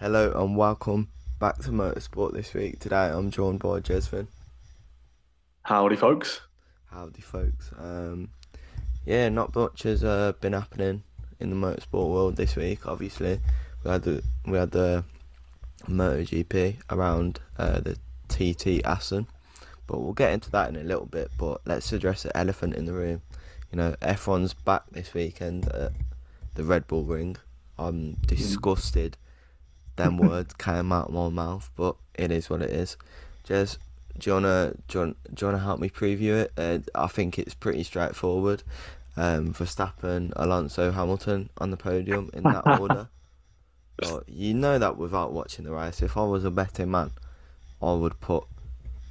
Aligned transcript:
Hello 0.00 0.30
and 0.30 0.56
welcome 0.56 1.08
back 1.40 1.58
to 1.58 1.70
Motorsport 1.70 2.32
this 2.32 2.54
week. 2.54 2.78
Today 2.78 3.10
I'm 3.10 3.32
joined 3.32 3.58
by 3.58 3.80
Jesvin. 3.80 4.28
Howdy, 5.62 5.96
folks. 5.96 6.40
Howdy, 6.92 7.20
folks. 7.20 7.72
Um, 7.76 8.28
yeah, 9.04 9.28
not 9.28 9.56
much 9.56 9.82
has 9.82 10.04
uh, 10.04 10.34
been 10.40 10.52
happening 10.52 11.02
in 11.40 11.50
the 11.50 11.56
motorsport 11.56 12.12
world 12.12 12.36
this 12.36 12.54
week. 12.54 12.86
Obviously, 12.86 13.40
we 13.82 13.90
had 13.90 14.02
the 14.02 14.22
we 14.46 14.56
had 14.56 14.70
the 14.70 15.02
MotoGP 15.88 16.76
around 16.90 17.40
uh, 17.58 17.80
the 17.80 17.96
TT 18.28 18.84
Assen, 18.84 19.26
but 19.88 19.98
we'll 19.98 20.12
get 20.12 20.32
into 20.32 20.48
that 20.52 20.68
in 20.68 20.76
a 20.76 20.84
little 20.84 21.06
bit. 21.06 21.32
But 21.36 21.62
let's 21.66 21.92
address 21.92 22.22
the 22.22 22.36
elephant 22.36 22.76
in 22.76 22.84
the 22.84 22.92
room. 22.92 23.22
You 23.72 23.78
know, 23.78 23.96
F1's 24.00 24.54
back 24.54 24.84
this 24.92 25.12
weekend 25.12 25.66
at 25.72 25.90
the 26.54 26.62
Red 26.62 26.86
Bull 26.86 27.02
Ring. 27.02 27.36
I'm 27.76 28.12
disgusted. 28.28 29.16
Them 29.98 30.16
words 30.16 30.54
came 30.54 30.92
out 30.92 31.08
of 31.08 31.14
my 31.14 31.28
mouth, 31.28 31.70
but 31.76 31.96
it 32.14 32.30
is 32.30 32.48
what 32.48 32.62
it 32.62 32.70
is. 32.70 32.96
Jez, 33.46 33.78
do 34.16 34.30
you 34.30 34.34
wanna 34.34 34.74
do 34.86 34.98
you 34.98 35.00
wanna, 35.00 35.14
do 35.34 35.44
you 35.44 35.46
wanna 35.52 35.64
help 35.64 35.80
me 35.80 35.90
preview 35.90 36.34
it? 36.34 36.52
Uh, 36.56 36.78
I 36.94 37.08
think 37.08 37.38
it's 37.38 37.54
pretty 37.54 37.82
straightforward. 37.82 38.62
Um, 39.16 39.52
Verstappen, 39.52 40.32
Alonso, 40.36 40.92
Hamilton 40.92 41.50
on 41.58 41.72
the 41.72 41.76
podium 41.76 42.30
in 42.32 42.44
that 42.44 42.62
order. 42.80 43.08
But 43.96 44.28
you 44.28 44.54
know 44.54 44.78
that 44.78 44.96
without 44.96 45.32
watching 45.32 45.64
the 45.64 45.72
race. 45.72 46.00
If 46.00 46.16
I 46.16 46.22
was 46.22 46.44
a 46.44 46.50
betting 46.52 46.92
man, 46.92 47.10
I 47.82 47.92
would 47.92 48.20
put 48.20 48.44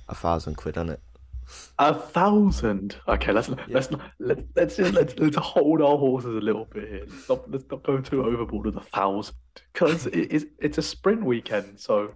a 0.08 0.16
thousand 0.16 0.56
quid 0.56 0.78
on 0.78 0.90
it. 0.90 1.02
A 1.80 1.94
thousand. 1.94 2.98
Okay, 3.08 3.32
let's 3.32 3.50
let's 3.70 3.90
let, 4.20 4.44
let's 4.56 4.76
just 4.76 4.94
let's 4.94 5.18
let's 5.18 5.38
hold 5.38 5.82
our 5.82 5.98
horses 5.98 6.36
a 6.36 6.42
little 6.42 6.66
bit 6.66 6.90
here. 6.90 7.06
Let's 7.08 7.30
not 7.30 7.52
let's 7.52 7.66
not 7.72 7.84
go 7.84 8.00
too 8.00 8.24
overboard 8.26 8.66
with 8.66 8.76
a 8.76 8.82
thousand 8.82 9.36
because 9.72 10.08
it 10.08 10.32
is 10.32 10.48
it's 10.60 10.78
a 10.78 10.82
sprint 10.82 11.24
weekend, 11.24 11.80
so 11.80 12.14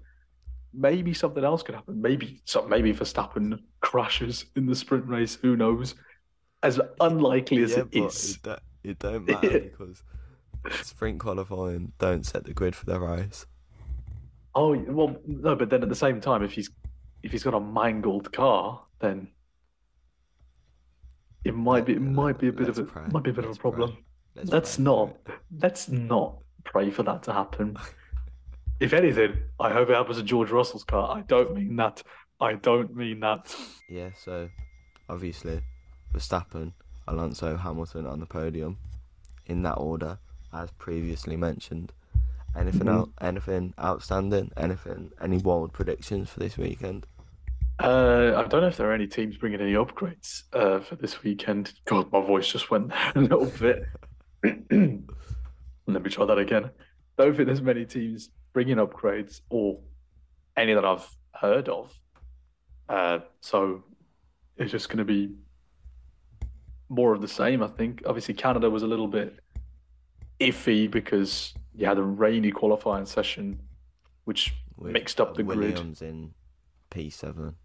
maybe 0.74 1.14
something 1.14 1.44
else 1.44 1.64
could 1.64 1.76
happen. 1.76 2.02
Maybe 2.02 2.42
so 2.46 2.68
maybe 2.68 2.92
Verstappen 2.94 3.60
crashes 3.80 4.46
in 4.56 4.66
the 4.66 4.76
sprint 4.76 5.08
race. 5.08 5.36
Who 5.42 5.56
knows? 5.56 5.96
As 6.64 6.80
unlikely 7.00 7.64
as 7.64 7.72
yeah, 7.72 7.84
it. 7.92 7.96
It, 7.96 8.38
don't- 8.44 8.60
it 8.84 9.00
don't 9.00 9.26
matter 9.28 9.60
because 9.60 10.04
sprint 10.82 11.20
qualifying 11.20 11.94
don't 12.00 12.26
set 12.26 12.44
the 12.46 12.54
grid 12.54 12.76
for 12.76 12.86
the 12.86 13.00
race. 13.00 13.46
Oh 14.54 14.76
well, 14.78 15.16
no, 15.26 15.56
but 15.56 15.70
then 15.70 15.84
at 15.84 15.90
the 15.90 15.96
same 15.96 16.20
time, 16.20 16.44
if 16.44 16.52
he's 16.52 16.70
if 17.24 17.32
he's 17.32 17.44
got 17.44 17.54
a 17.54 17.60
mangled 17.60 18.34
car, 18.34 18.84
then 19.02 19.28
it 21.44 21.56
might 21.56 21.86
be 21.86 21.94
it 21.94 22.02
might 22.02 22.38
be 22.38 22.48
a 22.50 22.54
bit 22.54 22.70
of 22.70 22.78
a 22.78 22.84
pray, 22.84 23.04
might 23.12 23.24
be 23.24 23.32
a 23.32 23.34
bit 23.34 23.46
of 23.46 23.46
a 23.46 23.48
let's 23.50 23.58
pray. 23.58 23.72
problem. 23.72 23.98
Let's 24.36 24.50
Let's 24.52 24.76
pray 24.76 24.84
not 24.86 25.18
let's 25.60 25.90
not 25.90 26.38
pray 26.64 26.90
for 26.92 27.04
that 27.04 27.24
to 27.24 27.34
happen. 27.34 27.78
If 28.80 28.94
anything, 28.94 29.34
I 29.60 29.70
hope 29.70 29.92
it 29.92 29.96
happens 29.96 30.18
to 30.18 30.24
George 30.24 30.50
Russell's 30.50 30.84
car. 30.84 31.16
I 31.16 31.22
don't 31.22 31.54
mean 31.54 31.76
that. 31.76 32.02
I 32.40 32.54
don't 32.56 32.96
mean 32.96 33.20
that. 33.20 33.56
Yeah, 33.88 34.10
so 34.18 34.50
obviously 35.08 35.62
Verstappen, 36.12 36.74
Alonso, 37.08 37.58
Hamilton 37.58 38.08
on 38.08 38.20
the 38.20 38.26
podium 38.26 38.78
in 39.46 39.62
that 39.62 39.76
order, 39.76 40.18
as 40.52 40.72
previously 40.80 41.38
mentioned. 41.38 41.94
Anything 42.56 42.88
Mhm. 42.88 42.98
out? 43.02 43.10
Anything 43.22 43.76
outstanding? 43.80 44.52
Anything? 44.58 45.12
Any 45.22 45.38
wild 45.38 45.74
predictions 45.74 46.32
for 46.32 46.40
this 46.40 46.58
weekend? 46.58 47.06
Uh, 47.82 48.34
I 48.38 48.48
don't 48.48 48.62
know 48.62 48.68
if 48.68 48.78
there 48.78 48.90
are 48.90 48.94
any 48.94 49.08
teams 49.08 49.38
bringing 49.38 49.60
any 49.60 49.74
upgrades 49.74 50.44
uh, 50.54 50.80
for 50.82 50.96
this 50.96 51.24
weekend. 51.24 51.74
God, 51.86 52.12
my 52.12 52.22
voice 52.22 52.48
just 52.52 52.70
went 52.70 52.90
there 52.90 53.12
a 53.16 53.20
little 53.20 53.46
bit. 53.46 53.86
Let 55.88 56.04
me 56.04 56.10
try 56.10 56.26
that 56.26 56.38
again. 56.38 56.70
Don't 57.18 57.36
think 57.36 57.48
there's 57.48 57.62
many 57.62 57.86
teams 57.86 58.30
bringing 58.54 58.78
upgrades 58.78 59.42
or 59.50 59.80
any 60.56 60.74
that 60.74 60.86
I've 60.86 61.08
heard 61.34 61.70
of. 61.70 61.92
Uh, 62.88 63.20
so 63.40 63.84
it's 64.58 64.72
just 64.72 64.90
going 64.90 65.00
to 65.00 65.06
be 65.06 65.34
more 66.90 67.14
of 67.14 67.22
the 67.22 67.28
same, 67.28 67.64
I 67.64 67.68
think. 67.68 68.04
Obviously, 68.06 68.34
Canada 68.36 68.70
was 68.70 68.84
a 68.84 68.88
little 68.88 69.08
bit 69.08 69.40
iffy 70.40 70.90
because 70.90 71.54
you 71.74 71.88
had 71.88 71.98
a 71.98 72.04
rainy 72.04 72.52
qualifying 72.52 73.06
session, 73.06 73.60
which 74.26 74.54
With 74.78 74.92
Mixed 74.92 75.20
up 75.20 75.36
the 75.36 75.44
grid. 75.44 75.58
Williams 75.58 76.02
in 76.02 76.34
P7. 76.92 77.56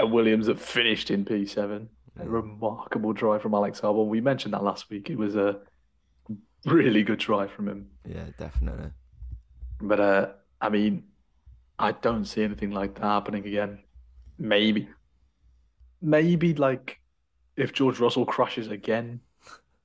Uh, 0.00 0.06
Williams 0.06 0.46
that 0.46 0.58
finished 0.60 1.10
in 1.10 1.24
P7. 1.24 1.88
A 2.18 2.24
Mm. 2.24 2.32
remarkable 2.32 3.12
drive 3.12 3.42
from 3.42 3.52
Alex 3.54 3.80
Albon. 3.82 4.08
We 4.08 4.22
mentioned 4.22 4.54
that 4.54 4.62
last 4.64 4.88
week. 4.88 5.10
It 5.10 5.18
was 5.18 5.36
a 5.36 5.60
really 6.64 7.02
good 7.02 7.18
drive 7.18 7.50
from 7.50 7.68
him. 7.68 7.90
Yeah, 8.06 8.24
definitely. 8.38 8.90
But 9.80 10.00
uh, 10.00 10.28
I 10.60 10.70
mean, 10.70 11.04
I 11.78 11.92
don't 11.92 12.24
see 12.24 12.42
anything 12.42 12.70
like 12.70 12.94
that 12.94 13.02
happening 13.02 13.46
again. 13.46 13.80
Maybe, 14.38 14.88
maybe 16.00 16.54
like 16.54 17.00
if 17.56 17.72
George 17.72 18.00
Russell 18.00 18.26
crashes 18.26 18.68
again, 18.68 19.20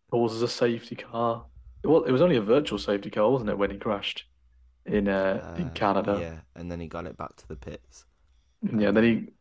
causes 0.10 0.42
a 0.42 0.48
safety 0.48 0.96
car. 0.96 1.46
Well, 1.84 2.04
it 2.04 2.12
was 2.12 2.22
only 2.22 2.36
a 2.38 2.42
virtual 2.42 2.78
safety 2.80 3.10
car, 3.10 3.30
wasn't 3.30 3.50
it, 3.50 3.58
when 3.58 3.72
he 3.72 3.78
crashed 3.78 4.26
in 4.86 5.08
uh, 5.08 5.56
in 5.58 5.68
Uh, 5.68 5.72
Canada? 5.74 6.18
Yeah, 6.20 6.40
and 6.56 6.72
then 6.72 6.80
he 6.80 6.88
got 6.88 7.06
it 7.06 7.18
back 7.18 7.36
to 7.38 7.48
the 7.48 7.56
pits. 7.56 8.06
Yeah, 8.62 8.92
then 8.92 9.04
he 9.04 9.34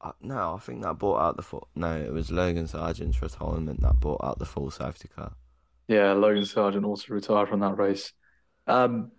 Uh, 0.00 0.12
no, 0.20 0.54
I 0.54 0.58
think 0.60 0.82
that 0.82 0.98
brought 0.98 1.20
out 1.20 1.36
the 1.36 1.42
full. 1.42 1.68
No, 1.74 1.96
it 1.96 2.12
was 2.12 2.30
Logan 2.30 2.66
Sargeant's 2.66 3.20
retirement 3.20 3.80
that 3.80 3.98
brought 3.98 4.22
out 4.22 4.38
the 4.38 4.44
full 4.46 4.70
safety 4.70 5.08
car. 5.08 5.32
Yeah, 5.88 6.12
Logan 6.12 6.44
Sargeant 6.44 6.84
also 6.86 7.12
retired 7.14 7.48
from 7.48 7.60
that 7.60 7.76
race. 7.76 8.12
Um, 8.66 9.10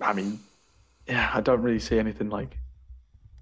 I 0.00 0.12
mean, 0.12 0.40
yeah, 1.06 1.30
I 1.32 1.40
don't 1.40 1.62
really 1.62 1.78
see 1.78 1.98
anything 1.98 2.28
like 2.28 2.58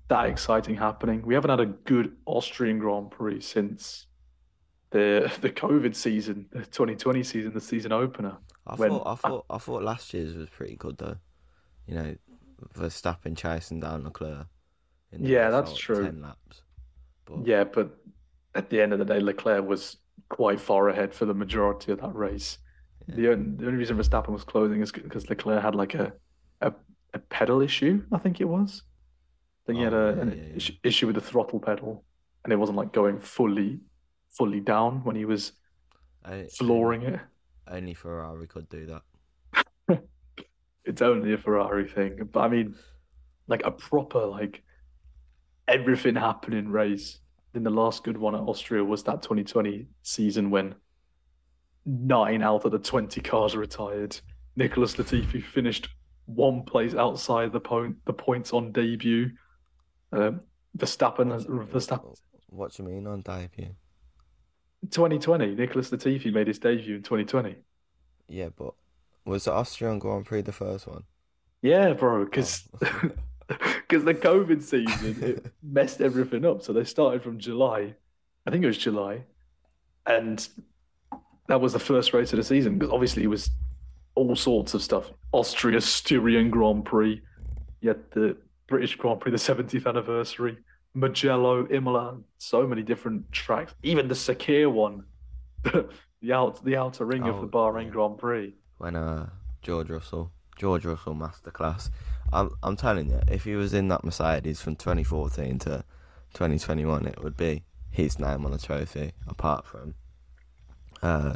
that 0.08 0.26
exciting 0.26 0.76
happening. 0.76 1.22
We 1.22 1.34
haven't 1.34 1.50
had 1.50 1.60
a 1.60 1.66
good 1.66 2.14
Austrian 2.26 2.78
Grand 2.78 3.10
Prix 3.10 3.40
since 3.40 4.06
the 4.90 5.32
the 5.40 5.50
COVID 5.50 5.96
season, 5.96 6.46
the 6.52 6.60
2020 6.60 7.22
season, 7.24 7.52
the 7.52 7.60
season 7.60 7.92
opener. 7.92 8.36
I 8.66 8.74
When- 8.76 8.90
thought, 8.90 9.06
I 9.06 9.14
thought, 9.16 9.46
I 9.50 9.58
thought 9.58 9.82
last 9.82 10.14
year's 10.14 10.34
was 10.34 10.48
pretty 10.50 10.76
good 10.76 10.98
though. 10.98 11.16
You 11.86 11.94
know, 11.94 12.16
Verstappen 12.74 13.36
chasing 13.36 13.80
down 13.80 14.04
Leclerc. 14.04 14.46
In 15.12 15.22
the 15.22 15.28
Yeah, 15.28 15.50
that's 15.50 15.76
true. 15.76 16.04
Ten 16.04 16.20
laps. 16.20 16.62
But 17.26 17.46
Yeah, 17.46 17.64
but 17.64 17.96
at 18.54 18.70
the 18.70 18.80
end 18.80 18.92
of 18.92 18.98
the 18.98 19.04
day, 19.04 19.20
Leclerc 19.20 19.66
was 19.66 19.96
quite 20.28 20.60
far 20.60 20.88
ahead 20.88 21.14
for 21.14 21.26
the 21.26 21.34
majority 21.34 21.92
of 21.92 22.00
that 22.00 22.14
race. 22.14 22.58
Yeah. 23.06 23.16
The 23.16 23.32
only, 23.32 23.56
the 23.56 23.66
only 23.66 23.78
reason 23.78 23.96
Verstappen 23.96 24.30
was 24.30 24.44
closing 24.44 24.80
is 24.82 24.92
because 24.92 25.28
Leclerc 25.30 25.62
had 25.62 25.74
like 25.74 25.94
a, 25.94 26.12
a 26.60 26.72
a 27.14 27.18
pedal 27.18 27.62
issue, 27.62 28.04
I 28.12 28.18
think 28.18 28.40
it 28.40 28.44
was. 28.46 28.82
I 29.64 29.66
think 29.66 29.78
he 29.78 29.84
had 29.84 29.94
Oh, 29.94 29.94
a, 29.94 30.08
yeah, 30.14 30.22
an 30.22 30.34
yeah, 30.34 30.60
issue 30.84 31.06
with 31.06 31.16
the 31.16 31.22
throttle 31.22 31.60
pedal, 31.60 32.04
and 32.44 32.52
it 32.52 32.56
wasn't 32.56 32.78
like 32.78 32.92
going 32.92 33.20
fully 33.20 33.80
fully 34.30 34.60
down 34.60 35.04
when 35.04 35.16
he 35.16 35.24
was 35.24 35.52
I- 36.24 36.50
flooring 36.58 37.02
it. 37.02 37.20
Only 37.68 37.94
Ferrari 37.94 38.48
could 38.48 38.68
do 38.68 38.86
that. 38.86 39.02
It's 40.84 41.02
only 41.02 41.32
a 41.32 41.38
Ferrari 41.38 41.88
thing, 41.88 42.28
but 42.32 42.40
I 42.40 42.48
mean, 42.48 42.76
like 43.48 43.62
a 43.64 43.72
proper 43.72 44.26
like 44.26 44.62
everything 45.68 46.14
happening 46.16 46.68
race. 46.68 47.18
Then 47.52 47.62
the 47.62 47.70
last 47.70 48.04
good 48.04 48.16
one 48.18 48.34
at 48.34 48.40
Austria 48.40 48.84
was 48.84 49.02
that 49.04 49.22
2020 49.22 49.86
season 50.02 50.50
when 50.50 50.74
nine 51.84 52.42
out 52.42 52.64
of 52.64 52.72
the 52.72 52.78
20 52.78 53.20
cars 53.20 53.56
retired. 53.56 54.18
Nicholas 54.56 54.96
Latifi 54.96 55.42
finished 55.42 55.88
one 56.26 56.62
place 56.64 56.94
outside 56.94 57.52
the 57.52 57.60
point 57.60 57.96
the 58.04 58.12
points 58.12 58.52
on 58.52 58.72
debut. 58.72 59.30
Um, 60.12 60.40
Verstappen, 60.76 61.28
you 61.44 61.66
Verstappen, 61.72 62.14
What 62.50 62.72
do 62.72 62.82
you 62.82 62.88
mean 62.88 63.06
on 63.06 63.22
debut? 63.22 63.74
2020. 64.90 65.54
Nicholas 65.54 65.90
Latifi 65.90 66.32
made 66.32 66.46
his 66.48 66.58
debut 66.58 66.96
in 66.96 67.02
2020. 67.02 67.56
Yeah, 68.28 68.48
but 68.56 68.74
was 69.24 69.44
the 69.44 69.52
Austrian 69.52 69.98
Grand 69.98 70.26
Prix 70.26 70.42
the 70.42 70.52
first 70.52 70.86
one? 70.86 71.04
Yeah, 71.62 71.92
bro, 71.94 72.24
because 72.24 72.68
Oh. 72.82 73.10
because 73.48 74.04
the 74.04 74.14
COVID 74.14 74.62
season 74.62 75.22
it 75.22 75.46
messed 75.62 76.00
everything 76.00 76.44
up. 76.44 76.62
So 76.62 76.72
they 76.72 76.84
started 76.84 77.22
from 77.22 77.38
July, 77.38 77.94
I 78.46 78.50
think 78.50 78.64
it 78.64 78.66
was 78.66 78.78
July, 78.78 79.24
and 80.06 80.46
that 81.48 81.60
was 81.60 81.72
the 81.72 81.78
first 81.78 82.12
race 82.12 82.32
of 82.32 82.38
the 82.38 82.44
season. 82.44 82.78
Because 82.78 82.92
obviously 82.92 83.22
it 83.22 83.28
was 83.28 83.50
all 84.14 84.34
sorts 84.36 84.74
of 84.74 84.82
stuff: 84.82 85.10
Austria, 85.32 85.80
Styrian 85.80 86.50
Grand 86.50 86.84
Prix, 86.84 87.22
yet 87.80 88.10
the 88.12 88.36
British 88.66 88.96
Grand 88.96 89.20
Prix, 89.20 89.30
the 89.30 89.36
70th 89.38 89.86
anniversary, 89.86 90.58
Mugello, 90.94 91.68
Imola, 91.70 92.18
so 92.38 92.66
many 92.66 92.82
different 92.82 93.30
tracks. 93.30 93.74
Even 93.84 94.08
the 94.08 94.14
Sakhir 94.14 94.70
one, 94.72 95.04
the 95.62 96.32
out 96.32 96.64
the 96.64 96.76
outer 96.76 97.04
ring 97.04 97.22
of 97.22 97.36
Oh, 97.36 97.40
the 97.42 97.48
Bahrain 97.48 97.84
yeah. 97.84 97.90
Grand 97.90 98.18
Prix. 98.18 98.54
when 98.78 98.96
uh 98.96 99.28
George 99.62 99.90
Russell, 99.90 100.32
George 100.56 100.84
Russell 100.84 101.14
masterclass. 101.14 101.90
I'm 102.32 102.50
I'm 102.62 102.76
telling 102.76 103.08
you, 103.10 103.20
if 103.28 103.44
he 103.44 103.54
was 103.54 103.72
in 103.74 103.88
that 103.88 104.04
Mercedes 104.04 104.60
from 104.60 104.76
2014 104.76 105.58
to 105.60 105.84
2021, 106.34 107.06
it 107.06 107.22
would 107.22 107.36
be 107.36 107.62
his 107.90 108.18
name 108.18 108.44
on 108.44 108.52
the 108.52 108.58
trophy. 108.58 109.12
Apart 109.26 109.64
from, 109.66 109.94
uh, 111.02 111.34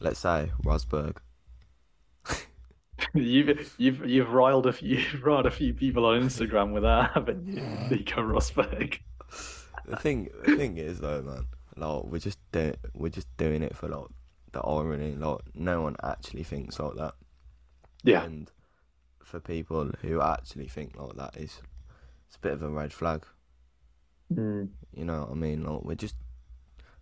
let's 0.00 0.20
say 0.20 0.52
Rosberg. 0.64 1.18
You've 3.14 3.74
you've 3.78 4.04
you've 4.06 4.30
riled 4.32 4.66
a 4.66 4.72
few 4.72 4.96
you've 4.98 5.22
riled 5.24 5.46
a 5.46 5.50
few 5.50 5.72
people 5.72 6.04
on 6.04 6.20
Instagram 6.20 6.72
with 6.72 6.82
that, 6.82 7.10
haven't 7.14 7.46
you, 7.46 7.62
Nico 7.90 8.20
Rosberg? 8.22 8.98
The 9.86 9.96
thing, 9.96 10.28
the 10.44 10.56
thing 10.56 10.76
is 10.76 10.98
though, 11.00 11.22
man, 11.22 11.46
like 11.76 12.04
we're 12.04 12.18
just 12.18 12.38
doing, 12.52 12.74
we're 12.94 13.08
just 13.08 13.28
doing 13.36 13.62
it 13.62 13.76
for 13.76 13.88
like 13.88 14.08
the 14.52 14.60
irony. 14.60 15.14
Like 15.14 15.38
no 15.54 15.82
one 15.82 15.96
actually 16.02 16.42
thinks 16.42 16.78
like 16.78 16.96
that, 16.96 17.14
Yeah, 18.02 18.24
and 18.24 18.50
for 19.28 19.40
people 19.40 19.90
who 20.00 20.20
actually 20.22 20.68
think 20.68 20.98
like 20.98 21.14
that, 21.16 21.36
is 21.36 21.60
it's 22.26 22.36
a 22.36 22.40
bit 22.40 22.52
of 22.52 22.62
a 22.62 22.68
red 22.68 22.92
flag. 22.92 23.24
Mm. 24.32 24.70
You 24.94 25.04
know 25.04 25.20
what 25.20 25.30
I 25.30 25.34
mean? 25.34 25.62
Like 25.64 25.82
we're 25.82 25.94
just 25.94 26.16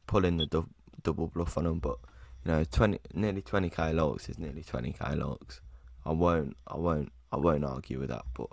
pulling 0.07 0.37
the 0.37 0.47
dou- 0.47 0.69
double 1.03 1.29
bluff 1.29 1.57
on 1.57 1.65
them, 1.65 1.79
but 1.79 1.99
you 2.45 2.51
know, 2.51 2.65
twenty 2.65 2.99
nearly 3.15 3.43
twenty 3.43 3.71
k 3.71 3.93
likes 3.93 4.29
is 4.29 4.39
nearly 4.39 4.63
twenty 4.63 4.93
k 4.93 5.15
likes. 5.15 5.61
I 6.05 6.13
won't, 6.13 6.57
I 6.67 6.77
won't, 6.77 7.13
I 7.33 7.37
won't 7.37 7.65
argue 7.65 8.01
with 8.01 8.11
that. 8.11 8.25
But 8.35 8.49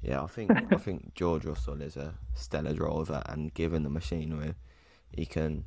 yeah, 0.00 0.22
I 0.22 0.26
think 0.26 0.50
I 0.72 0.76
think 0.78 1.14
George 1.14 1.44
Russell 1.44 1.82
is 1.82 1.96
a 1.96 2.14
stellar 2.34 2.72
driver, 2.72 3.22
and 3.26 3.52
given 3.52 3.82
the 3.82 3.90
machinery, 3.90 4.54
he 5.12 5.26
can 5.26 5.64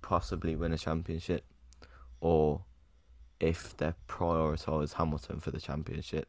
possibly 0.00 0.56
win 0.56 0.72
a 0.72 0.78
championship, 0.78 1.44
or 2.20 2.64
if 3.42 3.76
they 3.76 3.92
prioritise 4.08 4.94
Hamilton 4.94 5.40
for 5.40 5.50
the 5.50 5.58
championship, 5.60 6.28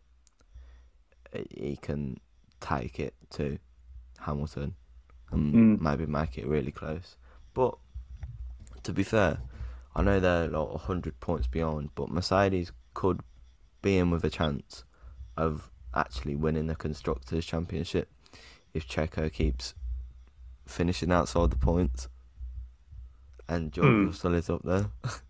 he- 1.32 1.48
he 1.70 1.76
can 1.78 2.20
take 2.60 3.00
it 3.00 3.14
to 3.30 3.60
Hamilton 4.22 4.76
and 5.32 5.54
Mm. 5.54 5.82
maybe 5.82 6.06
make 6.08 6.38
it 6.38 6.48
really 6.48 6.72
close. 6.72 7.16
But 7.54 7.78
to 8.82 8.92
be 8.94 9.04
fair, 9.04 9.42
I 9.96 10.02
know 10.02 10.20
they're 10.20 10.48
like 10.48 10.82
hundred 10.82 11.20
points 11.20 11.46
behind, 11.48 11.94
but 11.94 12.10
Mercedes 12.10 12.72
could 12.96 13.22
be 13.84 13.98
in 13.98 14.10
with 14.10 14.24
a 14.24 14.30
chance 14.30 14.84
of 15.38 15.70
actually 15.94 16.36
winning 16.36 16.66
the 16.68 16.76
constructors' 16.76 17.46
championship 17.46 18.10
if 18.74 18.88
Checo 18.88 19.32
keeps 19.32 19.76
finishing 20.66 21.12
outside 21.12 21.52
the 21.52 21.58
points 21.58 22.08
and 23.48 23.72
George 23.72 23.88
Mm. 23.88 24.06
Russell 24.08 24.34
is 24.34 24.50
up 24.50 24.64
there. 24.64 24.90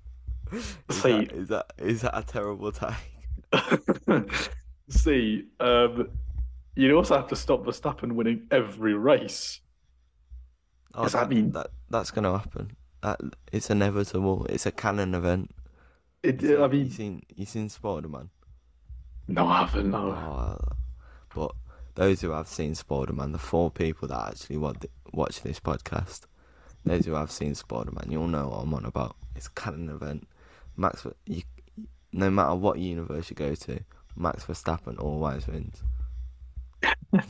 is, 0.54 0.78
See- 0.90 1.12
that, 1.26 1.32
is 1.34 1.48
that 1.50 1.66
is 1.78 2.02
that 2.02 2.18
a 2.18 2.24
terrible 2.24 2.72
take? 2.72 2.94
See, 4.90 5.46
um, 5.60 6.10
you 6.76 6.96
also 6.96 7.16
have 7.18 7.28
to 7.30 7.36
stop 7.36 7.64
Verstappen 7.66 8.14
winning 8.14 8.48
every 8.52 8.94
race. 8.94 9.60
Oh, 10.94 11.04
I 11.06 11.08
that, 11.10 11.30
mean- 11.30 11.52
that 11.52 11.68
that's 11.90 12.12
gonna 12.12 12.38
happen. 12.38 12.76
That 13.02 13.20
it's 13.52 13.70
inevitable. 13.70 14.46
It's 14.50 14.66
a 14.66 14.72
canon 14.72 15.16
event. 15.16 15.52
It, 16.22 16.42
You 16.42 16.64
I 16.64 16.70
seen- 16.70 16.72
mean, 16.72 16.86
you 16.86 16.92
seen 16.92 17.22
you 17.36 17.46
seen 17.46 17.70
Spider 17.70 18.08
Man? 18.08 18.30
no, 19.28 19.48
I 19.48 19.60
haven't. 19.66 19.92
No. 19.92 20.12
Oh, 20.12 20.58
but 21.34 21.52
those 21.96 22.22
who 22.22 22.32
have 22.32 22.48
seen 22.48 22.76
Spider 22.76 23.14
Man, 23.14 23.32
the 23.32 23.38
four 23.38 23.72
people 23.72 24.08
that 24.10 24.30
actually 24.30 24.58
watch 24.58 24.86
watch 25.14 25.42
this 25.42 25.60
podcast, 25.60 26.22
those 26.86 27.06
who 27.06 27.14
have 27.14 27.32
seen 27.32 27.56
Spider 27.56 27.92
Man, 27.92 28.08
you'll 28.10 28.28
know 28.28 28.50
what 28.50 28.58
I'm 28.64 28.74
on 28.74 28.86
about. 28.86 29.16
It's 29.36 29.48
a 29.48 29.52
canon 29.52 29.90
event. 29.90 30.28
Max, 30.78 31.06
you, 31.26 31.42
no 32.12 32.30
matter 32.30 32.56
what 32.56 32.80
universe 32.80 33.30
you 33.30 33.36
go 33.36 33.54
to, 33.56 33.80
Max 34.16 34.44
Verstappen 34.46 35.00
always 35.00 35.48
wins. 35.48 35.84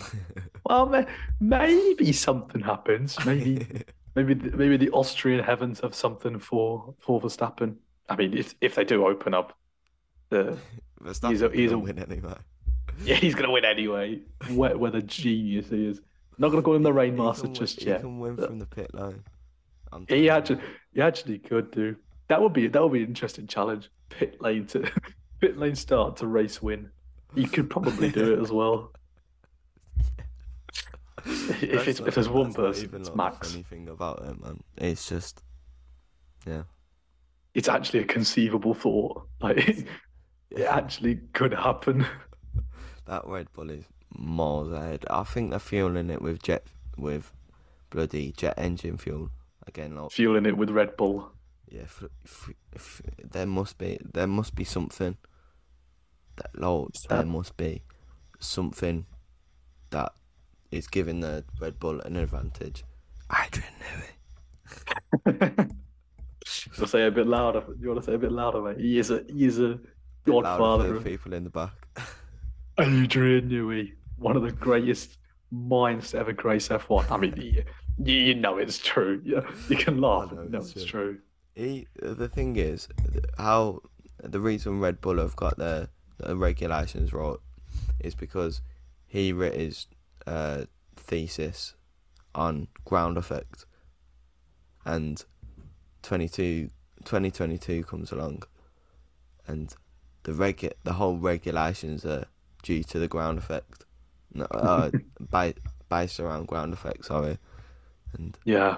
Well, 0.65 1.05
maybe 1.41 2.13
something 2.13 2.61
happens. 2.61 3.17
Maybe, 3.25 3.67
maybe, 4.15 4.33
the, 4.33 4.55
maybe 4.55 4.77
the 4.77 4.89
Austrian 4.91 5.43
heavens 5.43 5.81
have 5.81 5.93
something 5.93 6.39
for 6.39 6.93
for 6.99 7.19
Verstappen. 7.21 7.75
I 8.07 8.15
mean, 8.15 8.35
if 8.37 8.55
if 8.61 8.75
they 8.75 8.85
do 8.85 9.05
open 9.05 9.33
up, 9.33 9.57
the 10.29 10.57
Verstappen 11.03 11.29
He's 11.31 11.41
a- 11.41 11.49
he's 11.49 11.71
a- 11.73 11.77
win 11.77 11.99
anyway. 11.99 12.35
yeah, 13.03 13.15
he's 13.15 13.35
gonna 13.35 13.51
win 13.51 13.65
anyway. 13.65 14.21
Where 14.51 14.77
where 14.77 14.89
the 14.91 15.01
genius 15.01 15.69
he 15.69 15.85
is. 15.87 15.99
Not 16.37 16.49
gonna 16.49 16.61
call 16.63 16.75
him 16.75 16.83
the 16.83 16.93
He 16.93 16.97
Rainmaster 16.99 17.33
just 17.33 17.43
win- 17.43 17.53
just 17.55 17.79
he 17.81 17.85
can 17.93 18.19
win 18.19 18.39
uh, 18.39 18.47
from 18.47 18.59
the 18.59 18.65
pit 18.65 18.93
line. 18.93 19.21
He 20.07 20.29
actually, 20.29 20.61
he 20.93 21.01
actually 21.01 21.39
could 21.39 21.69
do. 21.71 21.95
That 22.33 22.41
would 22.41 22.53
be 22.53 22.65
that 22.65 22.81
would 22.81 22.91
be 22.94 23.03
an 23.03 23.09
interesting 23.09 23.45
challenge. 23.45 23.91
Pit 24.09 24.41
lane 24.41 24.65
to 24.65 24.91
pit 25.39 25.56
lane 25.56 25.75
start 25.75 26.18
to 26.18 26.25
race 26.25 26.63
win. 26.63 26.89
You 27.35 27.47
could 27.47 27.69
probably 27.69 28.09
do 28.09 28.33
it 28.33 28.39
as 28.39 28.51
well. 28.51 28.91
if 31.25 31.88
it's, 31.88 32.00
if 32.00 32.15
there's 32.15 32.30
one 32.30 32.51
person, 32.51 32.85
even 32.85 33.01
it's 33.01 33.09
like 33.09 33.18
Max. 33.18 33.38
The 33.50 33.53
funny 33.53 33.63
thing 33.69 33.88
about 33.88 34.24
it, 34.24 34.41
man, 34.41 34.50
um, 34.50 34.63
it's 34.77 35.07
just, 35.07 35.44
yeah, 36.47 36.63
It's 37.53 37.69
actually 37.69 38.00
a 38.00 38.06
conceivable 38.06 38.74
thought. 38.74 39.27
Like 39.39 39.57
it 39.68 39.88
yeah. 40.50 40.75
actually 40.75 41.19
could 41.33 41.53
happen. 41.53 42.03
That 43.06 43.27
Red 43.27 43.53
Bull 43.53 43.69
is 43.69 43.83
miles 44.12 44.71
ahead. 44.71 45.06
I 45.07 45.24
think 45.24 45.51
they're 45.51 45.59
fueling 45.59 46.09
it 46.09 46.24
with 46.24 46.41
jet, 46.41 46.65
with 46.97 47.31
bloody 47.91 48.31
jet 48.31 48.56
engine 48.57 48.97
fuel 48.97 49.29
again. 49.68 49.95
Like, 49.95 50.09
Fueling 50.09 50.47
it 50.47 50.57
with 50.57 50.71
Red 50.71 50.97
Bull. 50.97 51.31
Yeah, 51.73 51.81
f- 51.81 52.03
f- 52.23 52.51
f- 52.75 53.01
there 53.31 53.47
must 53.47 53.77
be 53.79 53.97
there 54.13 54.27
must 54.27 54.53
be 54.53 54.63
something 54.63 55.17
that 56.37 56.51
Is 56.93 57.01
there 57.09 57.25
must 57.25 57.57
be 57.57 57.81
something 58.39 59.05
that 59.89 60.13
is 60.71 60.87
giving 60.87 61.21
the 61.21 61.43
Red 61.59 61.79
Bull 61.79 61.99
an 62.01 62.15
advantage. 62.15 62.83
Adrian 63.31 63.73
Newey. 65.25 65.71
You'll 66.77 66.87
say 66.87 67.03
it 67.03 67.07
a 67.07 67.11
bit 67.11 67.27
louder. 67.27 67.63
You 67.79 67.87
want 67.89 68.01
to 68.01 68.05
say 68.05 68.13
a 68.13 68.19
bit 68.19 68.31
louder, 68.31 68.61
mate? 68.61 68.77
He 68.79 68.99
is 68.99 69.09
a 69.09 69.23
he 69.27 69.45
is 69.45 69.59
a 69.59 69.79
godfather 70.25 70.95
of 70.95 71.03
people 71.03 71.33
in 71.33 71.43
the 71.43 71.49
back. 71.49 71.73
Adrian 72.79 73.49
Newey, 73.49 73.93
one 74.17 74.35
of 74.35 74.43
the 74.43 74.51
greatest 74.51 75.17
minds 75.51 76.11
to 76.11 76.19
ever 76.19 76.33
grace 76.33 76.67
F1. 76.67 77.09
I 77.09 77.17
mean, 77.17 77.33
you, 77.37 77.63
you 78.03 78.35
know 78.35 78.57
it's 78.57 78.77
true. 78.77 79.21
You, 79.23 79.43
you 79.69 79.77
can 79.77 80.01
laugh, 80.01 80.31
know 80.31 80.43
no, 80.43 80.57
it's 80.59 80.75
it's 80.75 80.85
true. 80.85 81.13
true. 81.13 81.19
He, 81.55 81.88
the 81.95 82.27
thing 82.27 82.55
is, 82.55 82.88
how 83.38 83.81
the 84.21 84.39
reason 84.39 84.79
Red 84.79 85.01
Bull 85.01 85.17
have 85.17 85.35
got 85.35 85.57
their, 85.57 85.89
their 86.17 86.35
regulations 86.35 87.13
right 87.13 87.38
is 88.00 88.15
because 88.15 88.61
he 89.05 89.31
wrote 89.31 89.53
his 89.53 89.88
uh, 90.25 90.65
thesis 90.95 91.75
on 92.33 92.67
ground 92.85 93.17
effect, 93.17 93.65
and 94.85 95.23
22, 96.01 96.69
2022 97.05 97.83
comes 97.83 98.11
along, 98.11 98.44
and 99.47 99.75
the 100.23 100.31
regu- 100.31 100.73
the 100.83 100.94
whole 100.94 101.17
regulations 101.17 102.05
are 102.05 102.25
due 102.63 102.83
to 102.83 102.97
the 102.97 103.07
ground 103.07 103.38
effect, 103.38 103.85
no, 104.33 104.45
uh, 104.45 104.89
by, 105.29 105.53
based 105.89 106.19
around 106.19 106.48
ground 106.48 106.74
effect. 106.74 107.05
Sorry, 107.05 107.38
and 108.17 108.38
Yeah. 108.45 108.77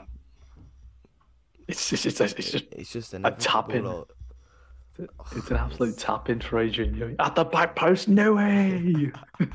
It's 1.67 1.89
just, 1.89 2.05
it's, 2.05 2.21
it's 2.21 2.51
just 2.51 2.65
it's 2.71 2.91
just 2.91 3.13
a 3.13 3.31
tapping. 3.31 3.85
in. 3.85 5.07
it's 5.35 5.49
an 5.49 5.57
absolute 5.57 5.97
tap 5.97 6.29
in 6.29 6.39
for 6.39 6.59
Adrian 6.59 6.95
Newey. 6.95 7.15
At 7.19 7.35
the 7.35 7.43
back 7.43 7.75
post, 7.75 8.07
no 8.07 8.35
way. 8.35 9.11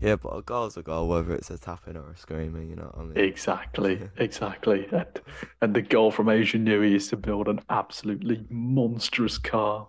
Yeah, 0.00 0.16
but 0.16 0.30
a 0.30 0.42
goal's 0.42 0.76
a 0.76 0.82
goal, 0.82 1.08
whether 1.08 1.34
it's 1.34 1.50
a 1.50 1.58
tapping 1.58 1.96
or 1.96 2.10
a 2.10 2.16
screaming, 2.16 2.70
you 2.70 2.76
know 2.76 2.90
what 2.94 2.98
I 2.98 3.04
mean? 3.04 3.18
exactly, 3.18 4.00
exactly. 4.16 4.86
And, 4.90 5.20
and 5.60 5.74
the 5.74 5.82
goal 5.82 6.10
from 6.10 6.28
Adrian 6.28 6.66
Newey 6.66 6.94
is 6.94 7.08
to 7.08 7.16
build 7.16 7.48
an 7.48 7.60
absolutely 7.68 8.44
monstrous 8.48 9.38
car 9.38 9.88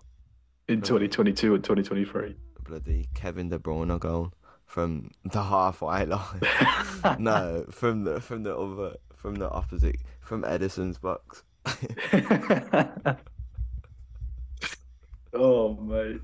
in 0.67 0.81
2022 0.81 1.55
and 1.55 1.63
2023. 1.63 2.35
Bloody 2.63 3.07
Kevin 3.13 3.49
De 3.49 3.57
Bruyne 3.57 3.97
goal 3.99 4.33
from 4.65 5.11
the 5.23 5.43
halfway 5.43 6.05
line. 6.05 6.41
no, 7.19 7.65
from 7.71 8.03
the 8.03 8.19
from 8.19 8.43
the 8.43 8.55
other 8.55 8.97
from 9.15 9.35
the 9.35 9.49
opposite 9.49 9.95
from 10.27 10.43
Ederson's 10.43 10.97
box. 10.97 11.43
Oh 15.33 15.75
mate, 15.75 16.21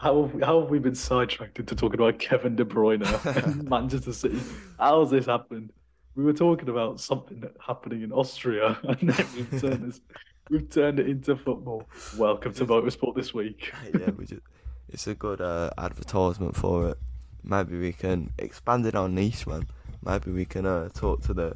how 0.00 0.22
have, 0.22 0.42
how 0.42 0.60
have 0.60 0.70
we 0.70 0.78
been 0.78 0.94
sidetracked 0.94 1.58
into 1.58 1.74
talking 1.74 1.98
about 1.98 2.20
Kevin 2.20 2.54
De 2.54 2.64
Bruyne 2.64 3.02
and 3.46 3.68
Manchester 3.68 4.12
City? 4.12 4.40
How 4.78 5.00
has 5.00 5.10
this 5.10 5.26
happened? 5.26 5.72
We 6.14 6.22
were 6.22 6.32
talking 6.32 6.68
about 6.68 7.00
something 7.00 7.42
happening 7.58 8.02
in 8.02 8.12
Austria, 8.12 8.78
and 8.84 9.00
then 9.00 9.26
we've 9.34 9.60
turned 9.60 9.90
this, 9.90 10.00
we've 10.48 10.70
turned 10.70 11.00
it 11.00 11.08
into 11.08 11.34
football. 11.34 11.88
Welcome 12.16 12.52
to 12.54 12.66
Motorsport 12.66 13.16
this 13.16 13.34
week. 13.34 13.72
yeah, 13.98 14.10
we 14.10 14.26
just 14.26 14.42
it's 14.90 15.06
a 15.08 15.14
good 15.14 15.40
uh, 15.40 15.70
advertisement 15.78 16.54
for 16.54 16.90
it. 16.90 16.98
Maybe 17.42 17.78
we 17.78 17.92
can 17.92 18.32
expand 18.38 18.86
it 18.86 18.94
on 18.94 19.16
niche, 19.16 19.46
man. 19.46 19.66
Maybe 20.04 20.30
we 20.30 20.44
can 20.44 20.66
uh, 20.66 20.90
talk 20.90 21.22
to 21.22 21.34
the 21.34 21.54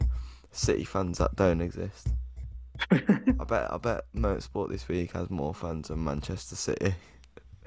City 0.56 0.84
fans 0.84 1.18
that 1.18 1.36
don't 1.36 1.60
exist. 1.60 2.08
I 2.90 3.44
bet 3.46 3.72
I 3.72 3.78
bet 3.78 4.04
Motorsport 4.14 4.70
this 4.70 4.88
week 4.88 5.12
has 5.12 5.30
more 5.30 5.54
fans 5.54 5.88
than 5.88 6.04
Manchester 6.04 6.56
City. 6.56 6.94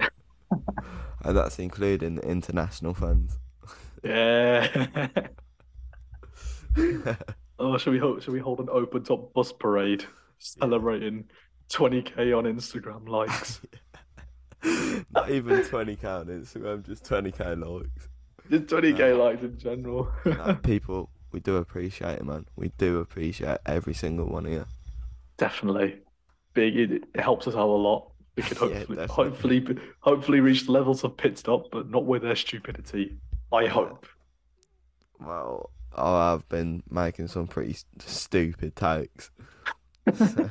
and 0.00 1.36
that's 1.36 1.58
including 1.58 2.16
the 2.16 2.22
international 2.22 2.94
fans. 2.94 3.38
Yeah. 4.02 5.08
oh, 7.58 7.76
should 7.78 7.92
we 7.92 7.98
hold, 7.98 8.22
should 8.22 8.32
we 8.32 8.40
hold 8.40 8.60
an 8.60 8.68
open 8.70 9.02
top 9.02 9.32
bus 9.34 9.52
parade 9.52 10.04
celebrating 10.38 11.24
20k 11.70 12.36
on 12.36 12.44
Instagram 12.44 13.08
likes? 13.08 13.60
Not 15.14 15.30
even 15.30 15.60
20k 15.60 16.04
on 16.04 16.26
Instagram, 16.26 16.86
just 16.86 17.04
20k 17.04 17.58
likes. 17.58 18.08
Just 18.50 18.66
20k 18.66 19.18
likes 19.18 19.42
in 19.42 19.58
general. 19.58 20.10
People, 20.62 21.10
we 21.32 21.40
do 21.40 21.56
appreciate 21.56 22.18
it, 22.18 22.24
man. 22.24 22.46
We 22.56 22.70
do 22.78 22.98
appreciate 22.98 23.58
every 23.66 23.94
single 23.94 24.26
one 24.26 24.46
of 24.46 24.52
you. 24.52 24.66
Definitely. 25.38 25.98
Big. 26.54 26.76
It, 26.76 27.04
it 27.14 27.20
helps 27.20 27.46
us 27.46 27.54
out 27.54 27.68
a 27.68 27.80
lot. 27.80 28.12
We 28.36 28.42
could 28.42 28.58
hopefully, 28.58 28.96
definitely. 28.96 29.06
hopefully, 29.08 29.66
hopefully 30.00 30.40
reach 30.40 30.66
the 30.66 30.72
levels 30.72 31.04
of 31.04 31.16
pit 31.16 31.38
stop, 31.38 31.70
but 31.70 31.90
not 31.90 32.04
with 32.06 32.22
their 32.22 32.36
stupidity. 32.36 33.16
I 33.52 33.66
hope. 33.66 34.06
Well, 35.20 35.70
I've 35.94 36.48
been 36.48 36.82
making 36.90 37.28
some 37.28 37.46
pretty 37.46 37.76
stupid 37.98 38.76
takes. 38.76 39.30
So, 40.16 40.50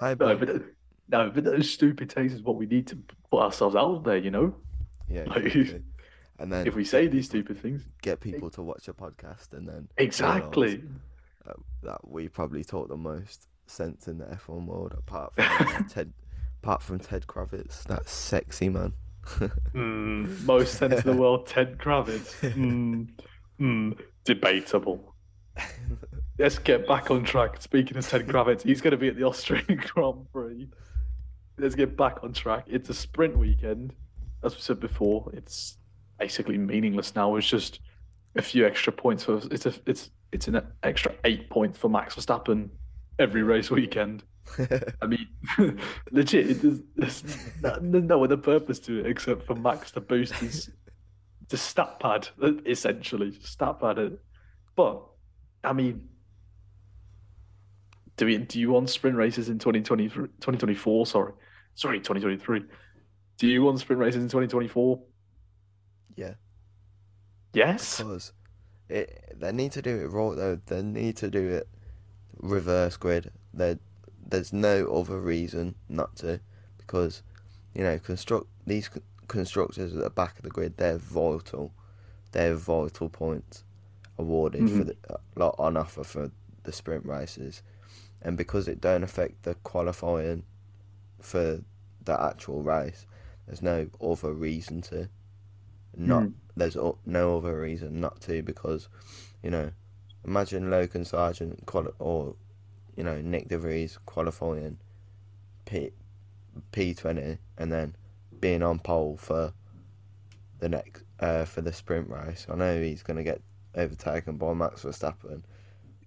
maybe, 0.00 0.24
No, 0.24 0.36
but 0.36 0.62
no, 1.08 1.30
but 1.34 1.42
those 1.44 1.70
stupid 1.70 2.10
takes 2.10 2.32
is 2.32 2.42
what 2.42 2.56
we 2.56 2.66
need 2.66 2.86
to 2.88 2.98
put 3.30 3.40
ourselves 3.40 3.74
out 3.74 4.04
there. 4.04 4.18
You 4.18 4.30
know, 4.30 4.54
yeah, 5.08 5.24
like-. 5.26 5.82
And 6.38 6.52
then 6.52 6.66
if 6.66 6.74
we 6.74 6.84
say 6.84 7.06
these 7.06 7.26
stupid 7.26 7.60
things, 7.60 7.84
get 8.02 8.20
people 8.20 8.50
to 8.50 8.62
watch 8.62 8.88
a 8.88 8.92
podcast, 8.92 9.52
and 9.52 9.68
then 9.68 9.88
exactly. 9.96 10.82
that 11.82 12.06
we 12.06 12.28
probably 12.28 12.64
talk 12.64 12.88
the 12.88 12.96
most 12.96 13.48
sense 13.66 14.08
in 14.08 14.18
the 14.18 14.26
F1 14.26 14.66
world, 14.66 14.94
apart 14.96 15.34
from 15.34 15.44
uh, 15.44 15.82
Ted, 15.88 16.12
apart 16.62 16.82
from 16.82 16.98
Ted 16.98 17.26
Kravitz, 17.26 17.84
that 17.84 18.08
sexy 18.08 18.68
man. 18.68 18.92
Mm, 19.74 20.44
most 20.44 20.78
sense 20.78 21.04
in 21.04 21.10
the 21.10 21.16
world, 21.20 21.46
Ted 21.46 21.76
Kravitz. 21.76 22.34
Mm, 22.54 23.08
mm, 23.60 23.98
debatable. 24.24 25.14
Let's 26.38 26.58
get 26.58 26.86
back 26.86 27.10
on 27.10 27.24
track. 27.24 27.60
Speaking 27.60 27.98
of 27.98 28.08
Ted 28.08 28.26
Kravitz, 28.26 28.62
he's 28.62 28.80
going 28.80 28.92
to 28.92 28.96
be 28.96 29.08
at 29.08 29.16
the 29.16 29.24
Austrian 29.24 29.82
Grand 29.94 30.32
Prix. 30.32 30.68
Let's 31.58 31.74
get 31.74 31.96
back 31.96 32.22
on 32.22 32.32
track. 32.32 32.64
It's 32.68 32.88
a 32.88 32.94
sprint 32.94 33.36
weekend. 33.36 33.94
As 34.42 34.54
we 34.54 34.62
said 34.62 34.80
before, 34.80 35.30
it's 35.34 35.77
basically 36.18 36.58
meaningless 36.58 37.14
now. 37.14 37.36
It's 37.36 37.48
just 37.48 37.80
a 38.36 38.42
few 38.42 38.66
extra 38.66 38.92
points 38.92 39.24
for 39.24 39.40
it's 39.50 39.66
a 39.66 39.74
it's 39.86 40.10
it's 40.32 40.48
an 40.48 40.60
extra 40.82 41.14
eight 41.24 41.50
points 41.50 41.78
for 41.78 41.88
Max 41.88 42.14
Verstappen 42.14 42.68
every 43.18 43.42
race 43.42 43.70
weekend. 43.70 44.22
I 45.02 45.06
mean, 45.06 45.28
legit, 46.10 46.62
there's 46.96 47.24
no, 47.62 47.78
there's 47.80 48.04
no 48.04 48.24
other 48.24 48.36
purpose 48.36 48.78
to 48.80 49.00
it 49.00 49.06
except 49.06 49.46
for 49.46 49.54
Max 49.54 49.90
to 49.92 50.00
boost 50.00 50.34
his 50.34 50.70
the 51.48 51.56
stat 51.56 51.98
pad, 52.00 52.28
essentially 52.66 53.38
stat 53.42 53.80
pad. 53.80 53.98
It. 53.98 54.20
But 54.76 55.02
I 55.64 55.72
mean, 55.72 56.08
do 58.16 58.26
we 58.26 58.38
do 58.38 58.60
you 58.60 58.70
want 58.70 58.90
sprint 58.90 59.16
races 59.16 59.48
in 59.48 59.58
2020, 59.58 60.08
2024? 60.08 61.06
Sorry, 61.06 61.32
sorry, 61.74 61.98
2023. 61.98 62.64
Do 63.38 63.46
you 63.46 63.62
want 63.62 63.78
sprint 63.78 64.00
races 64.00 64.22
in 64.22 64.28
2024? 64.28 65.00
Yeah, 66.18 66.34
Yes. 67.52 67.96
because 67.96 68.32
it 68.88 69.34
they 69.38 69.52
need 69.52 69.72
to 69.72 69.82
do 69.82 69.96
it 70.00 70.08
right 70.08 70.36
though. 70.36 70.60
They 70.66 70.82
need 70.82 71.16
to 71.18 71.30
do 71.30 71.48
it 71.48 71.68
reverse 72.40 72.96
grid. 72.96 73.30
There, 73.52 73.78
there's 74.26 74.52
no 74.52 74.86
other 74.88 75.20
reason 75.20 75.74
not 75.88 76.16
to, 76.16 76.40
because 76.76 77.22
you 77.74 77.82
know 77.82 77.98
construct 77.98 78.46
these 78.66 78.90
constructors 79.28 79.94
at 79.96 80.02
the 80.02 80.10
back 80.10 80.36
of 80.38 80.42
the 80.42 80.50
grid. 80.50 80.76
They're 80.76 80.98
vital. 80.98 81.72
They're 82.32 82.54
vital 82.56 83.08
points 83.08 83.64
awarded 84.18 84.68
for 84.68 84.84
Mhm. 84.84 84.86
the 84.86 84.96
uh, 85.08 85.16
lot 85.36 85.54
on 85.58 85.76
offer 85.76 86.04
for 86.04 86.30
the 86.64 86.72
sprint 86.72 87.06
races, 87.06 87.62
and 88.20 88.36
because 88.36 88.68
it 88.68 88.80
don't 88.80 89.04
affect 89.04 89.44
the 89.44 89.54
qualifying 89.56 90.42
for 91.20 91.62
the 92.04 92.20
actual 92.20 92.62
race, 92.62 93.06
there's 93.46 93.62
no 93.62 93.88
other 94.00 94.32
reason 94.32 94.80
to. 94.82 95.08
Not 95.98 96.22
Mm. 96.22 96.32
there's 96.56 96.76
no 97.04 97.38
other 97.38 97.60
reason 97.60 98.00
not 98.00 98.20
to 98.22 98.42
because, 98.42 98.88
you 99.42 99.50
know, 99.50 99.72
imagine 100.24 100.70
Logan 100.70 101.02
Sargeant 101.04 101.66
quali- 101.66 101.92
or, 101.98 102.36
you 102.96 103.02
know, 103.04 103.20
Nyck 103.20 103.48
de 103.48 103.58
Vries 103.58 103.98
qualifying 104.06 104.78
P 105.64 105.90
P 106.72 106.94
twenty 106.94 107.38
and 107.56 107.70
then 107.72 107.96
being 108.40 108.62
on 108.62 108.78
pole 108.78 109.16
for 109.16 109.52
the 110.60 110.68
next 110.68 111.02
uh 111.20 111.44
for 111.44 111.60
the 111.62 111.72
sprint 111.72 112.08
race. 112.08 112.46
I 112.48 112.54
know 112.54 112.80
he's 112.80 113.02
gonna 113.02 113.24
get 113.24 113.42
overtaken 113.74 114.36
by 114.38 114.54
Max 114.54 114.82
Verstappen 114.84 115.42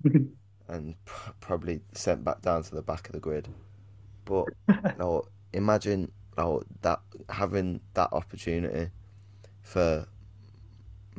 and 0.68 0.96
pr- 1.06 1.32
probably 1.42 1.82
sent 1.94 2.24
back 2.24 2.42
down 2.42 2.64
to 2.64 2.76
the 2.76 2.82
back 2.82 3.08
of 3.08 3.14
the 3.14 3.20
grid. 3.20 3.50
But 4.26 4.48
no, 4.98 5.26
imagine 5.54 6.12
oh, 6.38 6.64
that 6.82 7.02
having 7.30 7.82
that 7.94 8.10
opportunity 8.14 8.90
for 9.62 10.08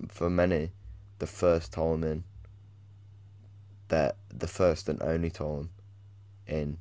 for 0.09 0.31
many 0.31 0.71
the 1.19 1.27
first 1.27 1.73
time 1.73 2.03
in 2.03 2.25
that 3.89 4.17
the 4.35 4.47
first 4.49 4.89
and 4.89 5.03
only 5.03 5.31
time 5.31 5.71
in 6.47 6.79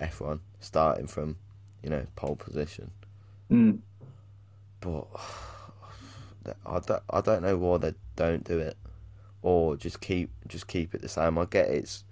F1 0.00 0.40
starting 0.60 1.06
from 1.06 1.36
you 1.82 1.90
know 1.90 2.06
pole 2.16 2.36
position 2.36 2.90
Mm. 3.50 3.78
but 4.80 5.06
I 6.66 6.80
don't, 6.80 7.02
I 7.10 7.20
don't 7.20 7.42
know 7.42 7.56
why 7.56 7.78
they 7.78 7.94
don't 8.16 8.44
do 8.44 8.58
it 8.58 8.76
or 9.42 9.76
just 9.76 10.00
keep 10.00 10.30
just 10.46 10.66
keep 10.66 10.94
it 10.94 11.02
the 11.02 11.08
same 11.08 11.38
I 11.38 11.44
get 11.46 11.68
it's 11.68 12.04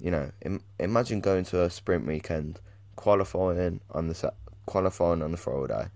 you 0.00 0.10
know 0.10 0.30
Im- 0.42 0.62
imagine 0.78 1.20
going 1.20 1.44
to 1.46 1.62
a 1.62 1.70
sprint 1.70 2.06
weekend 2.06 2.60
qualifying 2.96 3.80
on 3.90 4.08
the 4.08 4.14
Sa- 4.14 4.30
qualifying 4.66 5.22
on 5.22 5.30
the 5.32 5.36
Friday 5.36 5.88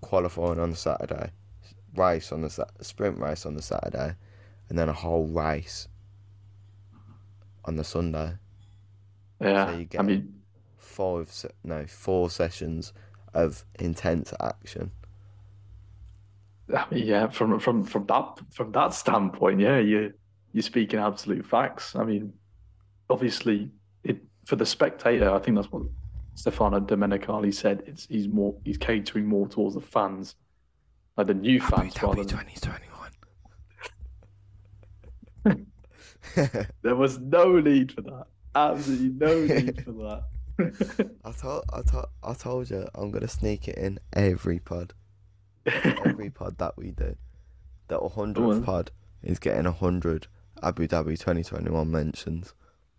qualifying 0.00 0.58
on 0.58 0.70
the 0.70 0.76
Saturday 0.76 1.30
race 1.96 2.32
on 2.32 2.42
the 2.42 2.66
sprint 2.80 3.18
race 3.18 3.44
on 3.46 3.54
the 3.54 3.62
Saturday 3.62 4.14
and 4.68 4.78
then 4.78 4.88
a 4.88 4.92
whole 4.92 5.26
race 5.26 5.88
on 7.64 7.76
the 7.76 7.84
Sunday 7.84 8.34
Yeah. 9.40 9.76
you 9.76 9.84
get 9.84 10.00
I 10.00 10.02
mean, 10.04 10.40
five 10.78 11.30
se- 11.32 11.50
no 11.64 11.86
four 11.86 12.30
sessions 12.30 12.92
of 13.34 13.64
intense 13.78 14.32
action 14.40 14.90
I 16.74 16.86
mean, 16.90 17.06
yeah, 17.06 17.28
from 17.28 17.58
from 17.58 17.84
from 17.84 18.06
that 18.06 18.38
from 18.52 18.70
that 18.72 18.94
standpoint, 18.94 19.60
yeah, 19.60 19.78
you 19.78 20.12
you're 20.52 20.62
speaking 20.62 21.00
absolute 21.00 21.44
facts. 21.44 21.96
I 21.96 22.04
mean, 22.04 22.32
obviously, 23.08 23.70
it 24.04 24.18
for 24.46 24.54
the 24.56 24.66
spectator, 24.66 25.30
I 25.30 25.40
think 25.40 25.56
that's 25.56 25.72
what 25.72 25.82
Stefano 26.36 26.78
Domenicali 26.80 27.52
said. 27.52 27.82
It's 27.86 28.06
he's 28.06 28.28
more 28.28 28.54
he's 28.64 28.78
catering 28.78 29.26
more 29.26 29.48
towards 29.48 29.74
the 29.74 29.80
fans, 29.80 30.36
like 31.20 31.26
the 31.26 31.34
new 31.34 31.60
fans 31.60 32.02
rather 32.02 32.24
than 32.24 32.28
2021 35.44 35.66
there 36.82 36.94
was 36.96 37.18
no 37.18 37.60
need 37.60 37.92
for 37.92 38.02
that. 38.02 38.26
Absolutely 38.54 39.08
no 39.08 39.44
need 39.44 39.84
for 39.84 39.92
that. 39.92 41.10
I 41.24 41.32
told, 41.32 41.64
I 41.72 41.82
told, 41.82 42.06
I 42.22 42.34
told 42.34 42.70
you, 42.70 42.86
I'm 42.94 43.10
gonna 43.10 43.28
sneak 43.28 43.68
it 43.68 43.76
in 43.78 43.98
every 44.12 44.58
pod, 44.58 44.92
every 45.66 46.28
pod 46.38 46.58
that 46.58 46.76
we 46.76 46.90
do. 46.90 47.16
The 47.88 47.98
100th 47.98 48.64
pod 48.64 48.90
is 49.22 49.38
getting 49.38 49.64
100 49.64 50.26
Abu 50.62 50.86
Dhabi 50.86 51.18
2021 51.18 51.90
mentions. 51.90 52.52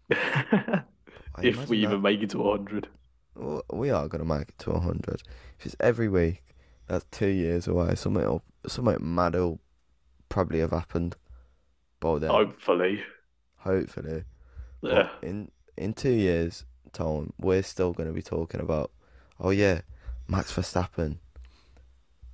If 0.10 1.70
we 1.70 1.78
even 1.80 1.92
that- 1.92 2.00
make 2.00 2.22
it 2.22 2.32
to 2.32 2.40
100. 2.40 2.88
we 3.72 3.90
are 3.92 4.08
gonna 4.08 4.26
make 4.26 4.50
it 4.50 4.58
to 4.60 4.72
100. 4.72 5.22
If 5.60 5.66
it's 5.68 5.76
every 5.80 6.10
week, 6.10 6.44
that's 6.92 7.06
two 7.10 7.28
years 7.28 7.70
away. 7.70 7.96
Something, 7.96 8.42
something 8.68 8.98
mad 9.00 9.36
will 9.36 9.62
probably 10.28 10.60
have 10.60 10.72
happened 10.72 11.16
by 12.02 12.20
then. 12.20 12.30
Hopefully. 12.30 13.02
Hopefully. 13.60 14.26
But 14.82 14.92
Yeah. 14.92 15.10
in 15.22 15.52
in 15.78 15.94
two 15.94 16.12
years' 16.12 16.66
time, 16.92 17.32
we're 17.40 17.64
still 17.64 17.94
going 17.94 18.10
to 18.10 18.14
be 18.14 18.22
talking 18.22 18.60
about, 18.60 18.92
oh 19.40 19.52
yeah, 19.52 19.82
Max 20.28 20.52
Verstappen 20.54 21.20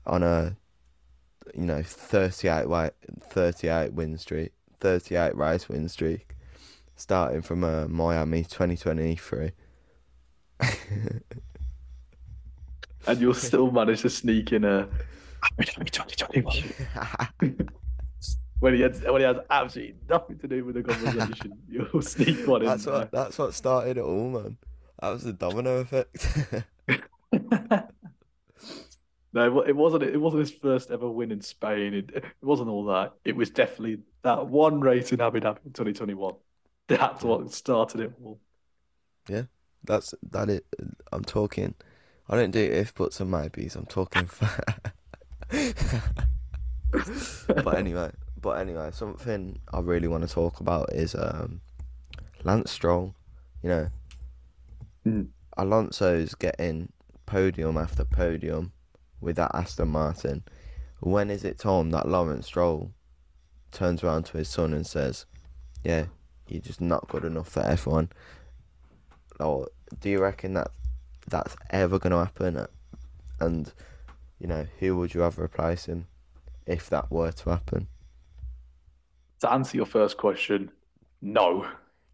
on 0.07 0.23
a, 0.23 0.57
you 1.53 1.65
know, 1.65 1.83
38 1.83 2.67
wa 2.67 2.89
38 3.21 3.93
win 3.93 4.17
streak, 4.17 4.53
38 4.79 5.37
race 5.37 5.69
win 5.69 5.87
streak, 5.87 6.35
starting 6.95 7.43
from 7.43 7.63
uh, 7.63 7.87
Miami 7.87 8.41
2023. 8.41 9.51
And 13.07 13.21
you'll 13.21 13.33
still 13.33 13.71
manage 13.71 14.01
to 14.01 14.09
sneak 14.09 14.51
in 14.51 14.65
a 14.65 14.89
2021. 15.59 17.69
when 18.59 18.73
he 18.73 18.81
has 18.81 19.01
when 19.01 19.21
he 19.21 19.23
has 19.23 19.37
absolutely 19.49 19.95
nothing 20.09 20.37
to 20.39 20.47
do 20.47 20.65
with 20.65 20.75
the 20.75 20.83
conversation, 20.83 21.57
you'll 21.69 22.01
sneak 22.01 22.47
one 22.47 22.61
in 22.61 22.67
that's 22.67 22.85
there. 22.85 22.93
what 22.93 23.11
that's 23.11 23.37
what 23.37 23.53
started 23.53 23.97
it 23.97 24.01
all, 24.01 24.29
man. 24.29 24.57
That 24.99 25.09
was 25.09 25.23
the 25.23 25.33
domino 25.33 25.77
effect. 25.77 26.27
no, 29.33 29.59
it 29.59 29.69
it 29.69 29.75
wasn't. 29.75 30.03
It 30.03 30.17
wasn't 30.17 30.41
his 30.41 30.51
first 30.51 30.91
ever 30.91 31.09
win 31.09 31.31
in 31.31 31.41
Spain. 31.41 31.93
It, 31.93 32.11
it 32.15 32.23
wasn't 32.41 32.69
all 32.69 32.85
that. 32.85 33.13
It 33.23 33.35
was 33.35 33.51
definitely 33.51 33.99
that 34.23 34.47
one 34.47 34.81
race 34.81 35.11
in 35.11 35.21
Abu 35.21 35.39
Dhabi 35.39 35.65
in 35.65 35.73
2021. 35.73 36.33
That's 36.87 37.23
what 37.23 37.51
started 37.51 38.01
it 38.01 38.13
all. 38.23 38.39
Yeah, 39.29 39.43
that's 39.83 40.15
that 40.31 40.49
it. 40.49 40.65
I'm 41.11 41.23
talking 41.23 41.75
I 42.29 42.35
don't 42.35 42.51
do 42.51 42.59
if 42.59 42.93
buts 42.93 43.19
and 43.19 43.31
maybes. 43.31 43.75
I'm 43.75 43.85
talking. 43.85 44.29
but 47.47 47.77
anyway, 47.77 48.11
but 48.41 48.59
anyway, 48.59 48.89
something 48.91 49.59
I 49.73 49.79
really 49.79 50.07
want 50.07 50.27
to 50.27 50.33
talk 50.33 50.59
about 50.59 50.91
is 50.93 51.15
um, 51.15 51.61
Lance 52.43 52.71
Stroll. 52.71 53.15
You 53.63 53.69
know, 53.69 53.87
Mm. 55.07 55.29
Alonso's 55.57 56.35
getting 56.35 56.91
podium 57.25 57.77
after 57.77 58.03
podium 58.03 58.73
with 59.21 59.37
that 59.37 59.51
Aston 59.53 59.87
Martin. 59.87 60.43
When 60.99 61.29
is 61.29 61.45
it 61.45 61.59
time 61.59 61.91
that 61.91 62.07
Lawrence 62.09 62.47
Stroll 62.47 62.91
turns 63.71 64.03
around 64.03 64.23
to 64.25 64.37
his 64.37 64.49
son 64.49 64.73
and 64.73 64.85
says, 64.85 65.25
"Yeah, 65.83 66.07
you're 66.47 66.61
just 66.61 66.81
not 66.81 67.07
good 67.07 67.23
enough 67.23 67.47
for 67.47 67.61
F1"? 67.61 68.09
Or 69.39 69.69
do 69.99 70.09
you 70.09 70.19
reckon 70.19 70.55
that 70.55 70.71
that's 71.27 71.55
ever 71.69 71.99
going 71.99 72.11
to 72.11 72.19
happen? 72.19 72.57
Uh, 72.57 72.67
and 73.39 73.71
you 74.39 74.47
know, 74.47 74.65
who 74.79 74.97
would 74.97 75.13
you 75.13 75.21
have 75.21 75.39
replace 75.39 75.85
him 75.85 76.07
if 76.65 76.89
that 76.89 77.11
were 77.11 77.31
to 77.31 77.49
happen? 77.49 77.87
To 79.39 79.51
answer 79.51 79.77
your 79.77 79.85
first 79.85 80.17
question, 80.17 80.71
no, 81.21 81.65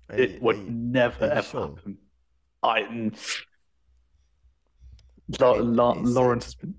Are 0.09 0.17
you- 0.17 0.23
it 0.23 0.41
would 0.41 0.57
you- 0.57 0.69
never 0.69 1.25
ever 1.25 1.41
sure? 1.41 1.67
happen. 1.75 1.97
I. 2.61 3.11
La- 5.39 5.51
La- 5.53 5.93
Lawrence 6.01 6.45
has 6.45 6.55
been. 6.55 6.75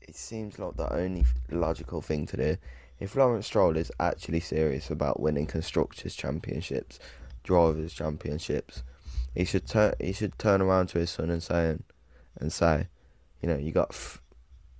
it 0.00 0.16
seems 0.16 0.58
like 0.58 0.76
the 0.76 0.92
only 0.92 1.24
logical 1.50 2.00
thing 2.00 2.26
to 2.26 2.36
do. 2.36 2.56
If 2.98 3.14
Lawrence 3.14 3.46
Stroll 3.46 3.76
is 3.76 3.92
actually 4.00 4.40
serious 4.40 4.90
about 4.90 5.20
winning 5.20 5.46
constructors 5.46 6.16
championships, 6.16 6.98
drivers 7.42 7.92
championships, 7.92 8.82
he 9.34 9.44
should 9.44 9.66
turn 9.66 9.94
he 10.00 10.12
should 10.12 10.38
turn 10.38 10.60
around 10.62 10.88
to 10.88 10.98
his 10.98 11.10
son 11.10 11.30
and 11.30 11.42
say 11.42 11.76
and 12.38 12.52
say, 12.52 12.88
you 13.42 13.48
know, 13.48 13.56
you 13.56 13.72
got 13.72 13.90
f- 13.90 14.22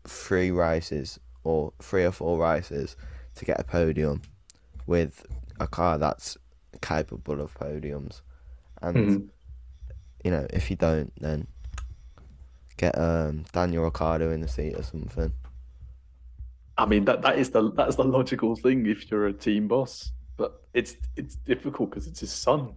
three 0.04 0.50
races 0.50 1.18
or 1.44 1.72
three 1.80 2.04
or 2.04 2.12
four 2.12 2.38
races 2.38 2.96
to 3.34 3.44
get 3.44 3.60
a 3.60 3.64
podium 3.64 4.22
with 4.86 5.26
a 5.60 5.66
car 5.66 5.98
that's 5.98 6.36
capable 6.82 7.40
of 7.40 7.54
podiums, 7.54 8.20
and 8.82 8.96
Mhm. 8.96 9.28
you 10.24 10.30
know 10.30 10.46
if 10.50 10.70
you 10.70 10.76
don't, 10.76 11.12
then 11.20 11.46
get 12.76 12.96
um 12.98 13.44
Daniel 13.52 13.84
Ricciardo 13.84 14.30
in 14.30 14.40
the 14.42 14.48
seat 14.48 14.74
or 14.74 14.82
something. 14.82 15.32
I 16.78 16.84
mean 16.84 17.04
that 17.06 17.22
that 17.22 17.38
is 17.38 17.50
the 17.50 17.72
that's 17.72 17.96
the 17.96 18.04
logical 18.04 18.54
thing 18.56 18.84
if 18.86 19.10
you're 19.10 19.26
a 19.26 19.32
team 19.32 19.66
boss, 19.68 20.12
but 20.36 20.62
it's 20.74 20.96
it's 21.16 21.36
difficult 21.36 21.90
because 21.90 22.06
it's 22.06 22.20
his 22.20 22.32
son, 22.32 22.74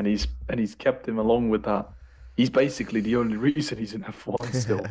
and 0.00 0.06
he's 0.06 0.26
and 0.48 0.58
he's 0.58 0.74
kept 0.74 1.06
him 1.06 1.18
along 1.18 1.50
with 1.50 1.62
that. 1.64 1.86
He's 2.34 2.48
basically 2.48 3.00
the 3.02 3.16
only 3.16 3.36
reason 3.36 3.76
he's 3.76 3.92
in 3.92 4.02
F1 4.02 4.54
still. 4.54 4.86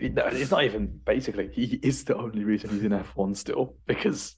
No, 0.00 0.26
it's 0.26 0.52
not 0.52 0.62
even 0.62 1.00
basically. 1.04 1.50
He 1.52 1.80
is 1.82 2.04
the 2.04 2.16
only 2.16 2.44
reason 2.44 2.70
he's 2.70 2.84
in 2.84 2.92
F1 2.92 3.36
still 3.36 3.74
because 3.84 4.36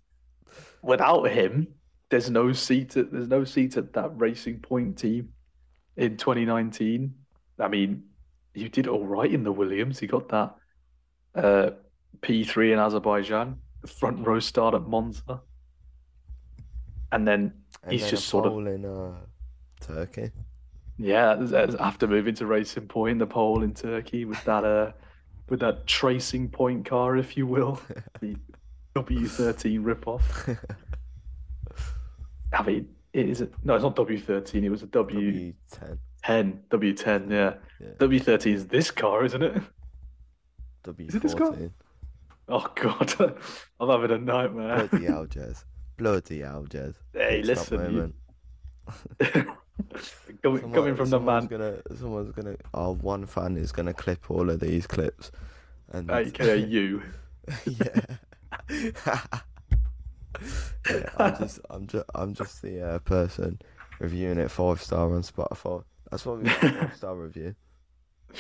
without 0.83 1.25
him, 1.25 1.69
there's 2.09 2.31
no 2.31 2.55
seat. 2.55 2.97
At, 2.97 3.13
there's 3.13 3.29
no 3.29 3.45
seat 3.45 3.77
at 3.77 3.93
that 3.93 4.11
Racing 4.19 4.61
Point 4.61 4.97
team 4.97 5.29
in 5.99 6.17
2019. 6.17 7.15
I 7.59 7.69
mean, 7.69 8.05
you 8.55 8.71
did 8.71 8.89
all 8.89 9.07
right 9.07 9.31
in 9.31 9.45
the 9.45 9.53
Williams. 9.53 10.01
You 10.01 10.09
got 10.09 10.31
that 10.31 10.55
uh, 11.35 11.71
P3 12.23 12.73
in 12.73 12.79
Azerbaijan, 12.79 13.59
the 13.83 13.89
front 13.89 14.27
row 14.27 14.41
start 14.41 14.75
at 14.75 14.89
Monza, 14.89 15.43
and 17.13 17.29
then 17.29 17.53
And 17.83 17.93
He's 17.93 18.01
then 18.01 18.11
just 18.11 18.29
sort 18.29 18.47
of- 18.47 18.67
in 18.67 18.87
uh, 18.87 19.13
Turkey. 19.81 20.31
Yeah, 20.99 21.43
after 21.79 22.07
moving 22.07 22.35
to 22.37 22.47
Racing 22.47 22.87
Point, 22.87 23.21
the 23.21 23.27
pole 23.27 23.63
in 23.63 23.73
Turkey 23.73 24.25
with 24.25 24.43
that 24.45 24.65
uh 24.65 24.93
with 25.49 25.61
that 25.61 25.87
tracing 25.87 26.49
point 26.49 26.87
car, 26.87 27.17
if 27.17 27.37
you 27.37 27.47
will, 27.47 27.81
the 28.21 28.37
W13 28.95 29.83
ripoff. 29.83 30.59
I 32.53 32.63
mean, 32.63 32.89
it 33.13 33.29
is 33.29 33.41
it? 33.41 33.53
No, 33.65 33.75
it's 33.75 33.83
not 33.83 33.97
W13. 33.97 34.63
It 34.63 34.71
was 34.71 34.83
a 34.83 34.87
W10. 34.87 35.55
W10, 36.23 36.59
W10, 36.71 37.31
yeah. 37.31 37.55
Yeah. 37.81 37.89
W13 37.99 38.55
is 38.55 38.67
this 38.67 38.91
car, 38.91 39.25
isn't 39.25 39.43
it? 39.43 39.55
W14. 40.85 41.15
it 41.15 41.23
this 41.23 41.35
car? 41.35 41.57
Oh 42.49 42.67
God, 42.75 43.37
I'm 43.81 43.89
having 43.89 44.11
a 44.11 44.19
nightmare. 44.19 44.89
Bloody 44.89 45.07
Jez. 45.07 45.65
Bloody 45.97 46.39
Jez. 46.41 46.95
Hey, 47.13 47.43
listen, 47.43 48.15
you-. 49.21 49.57
Coming, 50.43 50.61
Someone- 50.61 50.73
coming 50.73 50.97
from 50.97 51.11
the 51.11 51.21
man, 51.21 51.47
Gonna, 51.47 51.77
someone's 51.97 52.33
gonna. 52.33 52.57
Oh, 52.75 52.95
one 52.95 53.27
fan 53.27 53.57
is 53.57 53.73
gonna 53.73 53.95
clip 53.95 54.31
all 54.31 54.51
of 54.51 54.61
these 54.61 54.87
clips. 54.87 55.31
And 55.93 56.11
aka 56.11 56.57
you. 56.69 57.03
yeah. 57.67 58.01
yeah, 60.91 61.09
I'm 61.19 61.37
just, 61.39 61.61
I'm 61.71 61.87
just, 61.87 62.05
I'm 62.15 62.35
just 62.35 62.63
the 62.63 62.83
uh, 62.95 62.99
person 63.01 63.59
reviewing 63.99 64.39
it 64.39 64.51
five 64.51 64.81
star 64.83 65.13
on 65.15 65.23
Spotify. 65.23 65.85
That's 66.11 66.25
what 66.27 66.43
we 66.43 66.49
five 66.49 66.97
star 66.97 67.17
review. 67.17 67.55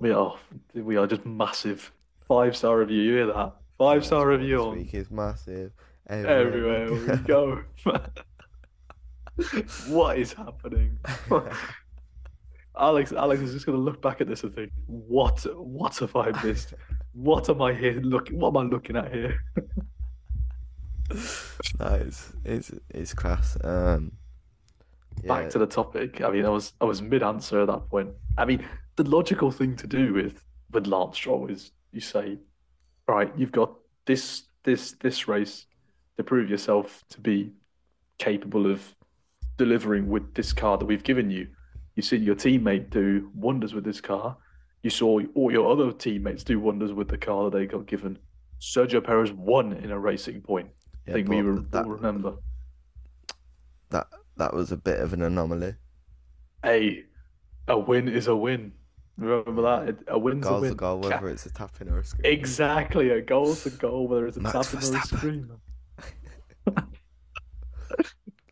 We 0.00 0.10
are, 0.10 0.34
we 0.74 0.96
are 0.96 1.06
just 1.06 1.24
massive. 1.24 1.90
Five 2.28 2.56
star 2.56 2.78
review. 2.80 3.00
You 3.00 3.12
hear 3.14 3.26
that? 3.28 3.52
Five 3.78 4.04
star 4.04 4.26
This 4.30 4.40
review 4.40 4.62
on 4.62 4.76
week 4.76 4.92
is 4.92 5.08
massive. 5.10 5.72
everywhere 6.08 6.92
we 6.92 7.16
go. 7.18 7.62
what 9.88 10.18
is 10.18 10.32
happening? 10.32 10.98
Alex, 12.78 13.12
Alex 13.12 13.40
is 13.40 13.52
just 13.52 13.66
going 13.66 13.78
to 13.78 13.82
look 13.82 14.02
back 14.02 14.20
at 14.20 14.26
this 14.26 14.42
and 14.42 14.54
think, 14.54 14.72
"What? 14.86 15.46
What 15.56 15.96
have 15.98 16.16
I 16.16 16.30
missed? 16.42 16.74
What 17.12 17.48
am 17.48 17.62
I 17.62 17.72
here 17.72 18.00
looking? 18.00 18.38
What 18.38 18.48
am 18.48 18.56
I 18.56 18.62
looking 18.62 18.96
at 18.96 19.12
here?" 19.12 19.38
no, 21.78 21.86
it's 21.86 22.32
it's 22.44 22.72
it's 22.90 23.14
class. 23.14 23.56
Um, 23.62 24.12
Back 25.24 25.48
to 25.50 25.58
the 25.58 25.66
topic. 25.66 26.20
I 26.20 26.30
mean, 26.30 26.44
I 26.44 26.48
was 26.48 26.72
I 26.80 26.84
was 26.84 27.00
mid 27.00 27.22
answer 27.22 27.60
at 27.60 27.68
that 27.68 27.88
point. 27.88 28.10
I 28.36 28.44
mean, 28.44 28.66
the 28.96 29.04
logical 29.04 29.50
thing 29.50 29.76
to 29.76 29.86
do 29.86 30.12
with 30.12 30.44
with 30.72 30.86
Lance 30.86 31.16
Stroll 31.16 31.50
is 31.50 31.70
you 31.92 32.00
say, 32.00 32.38
"All 33.08 33.14
right, 33.14 33.32
you've 33.36 33.52
got 33.52 33.72
this 34.06 34.44
this 34.64 34.92
this 35.00 35.28
race 35.28 35.66
to 36.16 36.24
prove 36.24 36.50
yourself 36.50 37.04
to 37.10 37.20
be 37.20 37.52
capable 38.18 38.70
of 38.70 38.94
delivering 39.56 40.08
with 40.08 40.34
this 40.34 40.52
car 40.52 40.78
that 40.78 40.84
we've 40.86 41.04
given 41.04 41.30
you. 41.30 41.46
You 41.96 42.02
see 42.02 42.16
your 42.16 42.34
teammate 42.34 42.90
do 42.90 43.30
wonders 43.34 43.72
with 43.74 43.84
this 43.84 44.00
car. 44.00 44.36
You 44.82 44.90
saw 44.90 45.20
all 45.34 45.52
your 45.52 45.70
other 45.70 45.92
teammates 45.92 46.44
do 46.44 46.58
wonders 46.60 46.92
with 46.92 47.08
the 47.08 47.18
car 47.18 47.44
that 47.44 47.56
they 47.56 47.66
got 47.66 47.86
given. 47.86 48.18
Sergio 48.60 49.02
Perez 49.02 49.32
won 49.32 49.72
in 49.72 49.90
a 49.90 49.98
racing 49.98 50.40
point. 50.40 50.68
I 51.08 51.12
think 51.12 51.28
we 51.28 51.40
re- 51.42 51.64
that 51.70 51.84
all 51.84 51.90
remember. 51.92 52.34
that 53.90 54.06
that 54.36 54.54
was 54.54 54.72
a 54.72 54.76
bit 54.76 55.00
of 55.00 55.12
an 55.12 55.22
anomaly. 55.22 55.74
Hey, 56.62 57.04
a 57.68 57.78
win 57.78 58.08
is 58.08 58.26
a 58.26 58.34
win. 58.34 58.72
Remember 59.16 59.62
that? 59.62 59.98
A 60.08 60.18
win's 60.18 60.44
a 60.44 60.48
Goal's 60.48 60.62
win. 60.62 60.72
a 60.72 60.74
goal, 60.74 60.98
whether 61.00 61.28
it's 61.28 61.46
a 61.46 61.52
tapping 61.52 61.88
or 61.88 61.98
a 62.00 62.04
screen. 62.04 62.32
Exactly, 62.32 63.10
a 63.10 63.20
goal's 63.20 63.64
a 63.66 63.70
goal, 63.70 64.08
whether 64.08 64.26
it's 64.26 64.36
a 64.36 64.40
Max 64.40 64.54
tapping 64.72 64.78
or 64.78 64.96
a 64.96 65.00
Verstappen. 65.00 65.48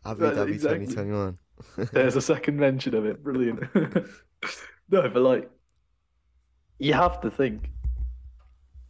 Abu 0.05 0.23
Dhabi 0.23 0.53
exactly. 0.53 0.87
2021. 0.87 1.37
There's 1.93 2.15
a 2.15 2.21
second 2.21 2.57
mention 2.57 2.93
of 2.95 3.05
it. 3.05 3.23
Brilliant. 3.23 3.61
no, 4.89 5.09
but 5.09 5.15
like, 5.21 5.49
you 6.79 6.93
have 6.93 7.21
to 7.21 7.31
think 7.31 7.69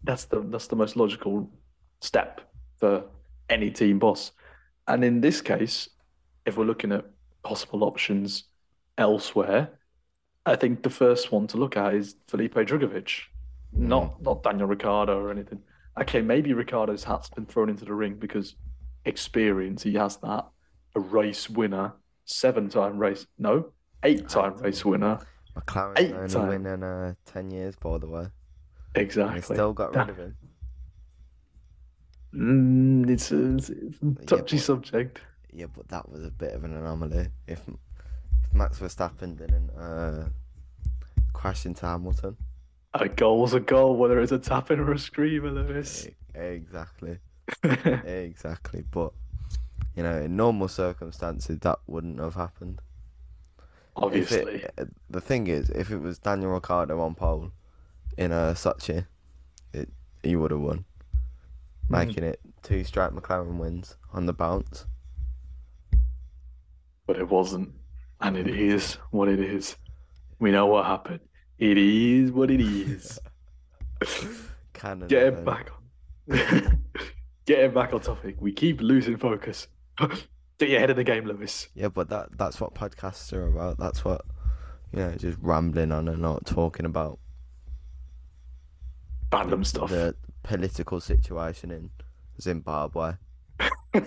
that's 0.03 0.25
the 0.25 0.41
that's 0.41 0.67
the 0.67 0.75
most 0.75 0.95
logical 0.95 1.49
step 2.01 2.41
for 2.77 3.03
any 3.49 3.69
team 3.69 3.99
boss. 3.99 4.31
And 4.87 5.03
in 5.03 5.21
this 5.21 5.41
case, 5.41 5.89
if 6.45 6.57
we're 6.57 6.65
looking 6.65 6.91
at 6.91 7.05
possible 7.43 7.83
options 7.83 8.45
elsewhere, 8.97 9.69
I 10.45 10.55
think 10.55 10.83
the 10.83 10.89
first 10.89 11.31
one 11.31 11.47
to 11.47 11.57
look 11.57 11.77
at 11.77 11.93
is 11.93 12.15
Felipe 12.27 12.55
Drugovich, 12.55 13.21
not 13.71 14.21
not 14.21 14.43
Daniel 14.43 14.67
Ricciardo 14.67 15.19
or 15.19 15.31
anything. 15.31 15.59
Okay, 15.99 16.21
maybe 16.21 16.53
Ricciardo's 16.53 17.03
hat's 17.03 17.29
been 17.29 17.45
thrown 17.45 17.69
into 17.69 17.85
the 17.85 17.93
ring 17.93 18.15
because 18.15 18.55
experience, 19.05 19.83
he 19.83 19.93
has 19.93 20.17
that. 20.17 20.47
A 20.95 20.99
race 20.99 21.49
winner, 21.49 21.93
seven 22.25 22.69
time 22.69 22.97
race, 22.99 23.25
no, 23.39 23.71
eight 24.03 24.29
time 24.29 24.55
race 24.57 24.83
winner. 24.85 25.19
McLaren's 25.57 25.99
Eight 25.99 26.13
only 26.13 26.29
time. 26.29 26.47
win 26.47 26.65
in 26.65 26.83
uh, 26.83 27.13
10 27.25 27.51
years, 27.51 27.75
by 27.75 27.97
the 27.99 28.07
way. 28.07 28.21
And 28.21 28.29
they 28.95 29.01
Exactly. 29.01 29.41
still 29.55 29.71
got 29.73 29.93
That- 29.93 30.07
rid 30.07 30.09
of 30.09 30.17
him. 30.17 30.37
Mm, 32.33 33.09
it's, 33.09 33.31
a, 33.31 33.55
it's 33.55 33.69
a 33.69 34.25
touchy 34.25 34.57
but- 34.57 34.63
subject. 34.63 35.21
Yeah, 35.51 35.67
but 35.75 35.87
that 35.89 36.09
was 36.09 36.23
a 36.25 36.31
bit 36.31 36.53
of 36.53 36.63
an 36.63 36.73
anomaly. 36.75 37.27
If 37.47 37.61
if 37.67 37.75
Max 38.53 38.79
Verstappen 38.79 39.37
didn't 39.37 39.69
uh, 39.71 40.29
crash 41.33 41.65
into 41.67 41.85
Hamilton. 41.85 42.35
A 42.95 43.07
goal's 43.07 43.53
a 43.53 43.59
goal, 43.59 43.95
whether 43.97 44.19
it's 44.19 44.31
a 44.31 44.39
tapping 44.39 44.79
or 44.79 44.91
a 44.91 44.99
screamer, 44.99 45.51
Lewis. 45.51 46.07
Exactly. 46.35 47.17
Exactly. 47.63 48.83
But, 48.89 49.11
you 49.95 50.03
know, 50.03 50.17
in 50.21 50.35
normal 50.35 50.67
circumstances, 50.67 51.59
that 51.59 51.79
wouldn't 51.87 52.19
have 52.19 52.35
happened. 52.35 52.81
Obviously. 53.95 54.63
it, 54.63 54.73
uh, 54.77 54.85
the 55.09 55.21
thing 55.21 55.47
is, 55.47 55.69
if 55.69 55.91
it 55.91 55.99
was 55.99 56.17
Daniel 56.17 56.51
Ricciardo 56.51 56.99
on 56.99 57.13
pole 57.15 57.51
in 58.17 58.31
a 58.31 58.53
Sochi, 58.53 59.05
it, 59.71 59.89
he 60.23 60.35
would 60.35 60.51
have 60.51 60.59
won, 60.59 60.85
making 61.89 62.23
it 62.23 62.39
two 62.63 62.83
straight 62.83 63.11
McLaren 63.11 63.57
wins 63.57 63.97
on 64.13 64.25
the 64.25 64.33
bounce. 64.33 64.85
But 67.05 67.17
it 67.17 67.29
wasn't. 67.29 67.69
And 68.21 68.37
it 68.37 68.47
is 68.47 68.95
what 69.11 69.27
it 69.27 69.39
is. 69.39 69.75
We 70.39 70.51
know 70.51 70.65
what 70.65 70.85
happened. 70.85 71.19
It 71.59 71.77
is 71.77 72.31
what 72.31 72.49
it 72.49 72.61
is. 72.61 73.19
Cannon 74.73 75.07
Get 75.07 75.27
it 75.27 75.45
back 75.45 75.69
on. 75.71 76.83
Get 77.45 77.59
it 77.59 77.73
back 77.73 77.93
on 77.93 77.99
topic. 77.99 78.37
We 78.39 78.53
keep 78.53 78.81
losing 78.81 79.17
focus. 79.17 79.67
Get 80.59 80.69
your 80.69 80.79
head 80.79 80.91
in 80.91 80.95
the 80.95 81.03
game, 81.03 81.25
Lewis. 81.25 81.67
Yeah, 81.73 81.89
but 81.89 82.09
that 82.09 82.37
that's 82.37 82.61
what 82.61 82.75
podcasts 82.75 83.33
are 83.33 83.47
about. 83.47 83.77
That's 83.77 84.05
what 84.05 84.21
you 84.91 84.99
know, 84.99 85.15
just 85.15 85.37
rambling 85.41 85.91
on 85.91 86.07
and 86.07 86.21
not 86.21 86.45
talking 86.45 86.85
about 86.85 87.19
Random 89.31 89.63
stuff. 89.63 89.89
the 89.89 90.15
political 90.43 90.99
situation 90.99 91.71
in 91.71 91.89
Zimbabwe. 92.39 93.13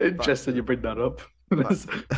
Interesting 0.00 0.56
you 0.56 0.62
bring 0.62 0.80
that 0.82 0.98
up. 0.98 1.20
Let's- 1.50 1.86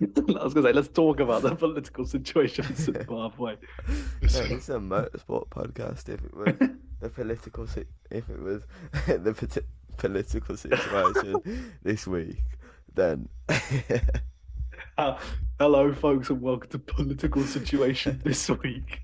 I 0.00 0.44
was 0.44 0.54
going 0.54 0.54
to 0.54 0.62
say, 0.62 0.72
let's 0.72 0.88
talk 0.88 1.20
about 1.20 1.42
the 1.42 1.54
political 1.56 2.04
situation 2.06 2.66
in 2.66 2.76
Zimbabwe. 2.76 3.56
No, 3.88 3.96
this 4.20 4.36
is 4.38 4.68
a 4.68 4.74
motorsport 4.78 5.48
podcast. 5.48 6.08
If 6.08 6.24
it 6.24 6.34
was 6.34 6.54
the 7.00 7.08
political, 7.08 7.66
si- 7.66 7.84
if 8.10 8.28
it 8.30 8.40
was 8.40 8.62
the 9.06 9.34
poti- 9.34 9.66
political 9.96 10.56
situation 10.56 11.66
this 11.82 12.06
week, 12.06 12.42
then 12.94 13.28
Uh, 14.98 15.18
hello, 15.58 15.92
folks, 15.94 16.30
and 16.30 16.40
welcome 16.42 16.68
to 16.70 16.78
Political 16.78 17.42
Situation 17.44 18.20
this 18.22 18.48
week. 18.50 19.00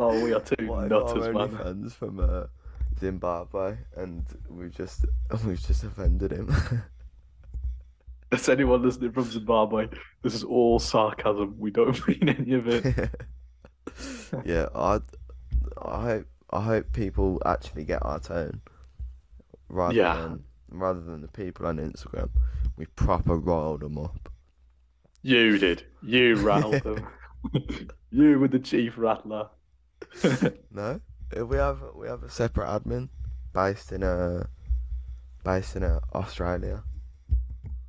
Oh, 0.00 0.24
we 0.24 0.32
are 0.32 0.40
two 0.40 0.66
what 0.66 0.86
if 0.86 0.92
our 0.92 1.04
nutters, 1.04 1.34
man. 1.34 1.48
fans 1.58 1.94
from 1.94 2.20
uh, 2.20 2.44
Zimbabwe, 2.98 3.76
and 3.96 4.24
we've 4.48 4.74
just 4.74 5.04
we've 5.44 5.64
just 5.66 5.84
offended 5.84 6.32
him. 6.32 6.54
That's 8.30 8.48
anyone 8.48 8.82
listening 8.82 9.12
from 9.12 9.24
Zimbabwe. 9.24 9.88
This 10.22 10.34
is 10.34 10.44
all 10.44 10.78
sarcasm. 10.78 11.54
We 11.58 11.70
don't 11.70 12.06
mean 12.08 12.28
any 12.28 12.52
of 12.54 12.68
it. 12.68 13.10
yeah, 14.44 14.66
I, 14.74 15.00
I 15.82 16.00
hope 16.02 16.26
I 16.50 16.60
hope 16.62 16.92
people 16.92 17.40
actually 17.46 17.84
get 17.84 18.04
our 18.04 18.18
tone, 18.18 18.60
rather 19.68 19.94
Yeah. 19.94 20.14
than 20.16 20.44
rather 20.70 21.00
than 21.00 21.22
the 21.22 21.28
people 21.28 21.66
on 21.66 21.78
Instagram. 21.78 22.28
We 22.76 22.84
proper 22.86 23.36
rolled 23.36 23.80
them 23.80 23.96
up. 23.98 24.30
You 25.22 25.58
did. 25.58 25.84
You 26.02 26.36
rattled 26.36 26.82
them. 26.82 27.06
you 28.10 28.38
were 28.38 28.48
the 28.48 28.58
chief 28.58 28.94
rattler. 28.98 29.48
No, 30.70 31.00
we 31.36 31.56
have 31.56 31.78
we 31.94 32.06
have 32.08 32.22
a 32.22 32.30
separate 32.30 32.66
admin 32.68 33.08
based 33.52 33.92
in 33.92 34.02
uh 34.02 34.46
based 35.44 35.76
in 35.76 35.82
uh, 35.82 36.00
Australia. 36.14 36.82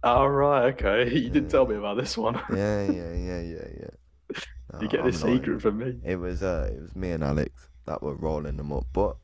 All 0.04 0.30
right, 0.30 0.74
okay. 0.74 1.10
You 1.14 1.30
didn't 1.30 1.46
Yeah. 1.46 1.50
tell 1.50 1.68
me 1.68 1.76
about 1.76 1.98
this 1.98 2.18
one. 2.18 2.36
Yeah, 2.54 2.84
yeah, 2.90 3.14
yeah, 3.14 3.42
yeah, 3.42 3.68
yeah. 3.82 4.40
No, 4.74 4.82
You 4.82 4.88
get 4.88 5.04
not- 5.04 5.14
secret 5.14 5.62
from 5.62 5.78
me. 5.80 6.00
It 6.06 6.16
was 6.18 6.42
uh, 6.44 6.70
it 6.74 6.82
was 6.82 6.96
me 6.96 7.12
and 7.12 7.24
Alex 7.24 7.68
that 7.86 8.02
were 8.04 8.16
rolling 8.16 8.58
them 8.58 8.72
up, 8.72 8.86
but 8.94 9.18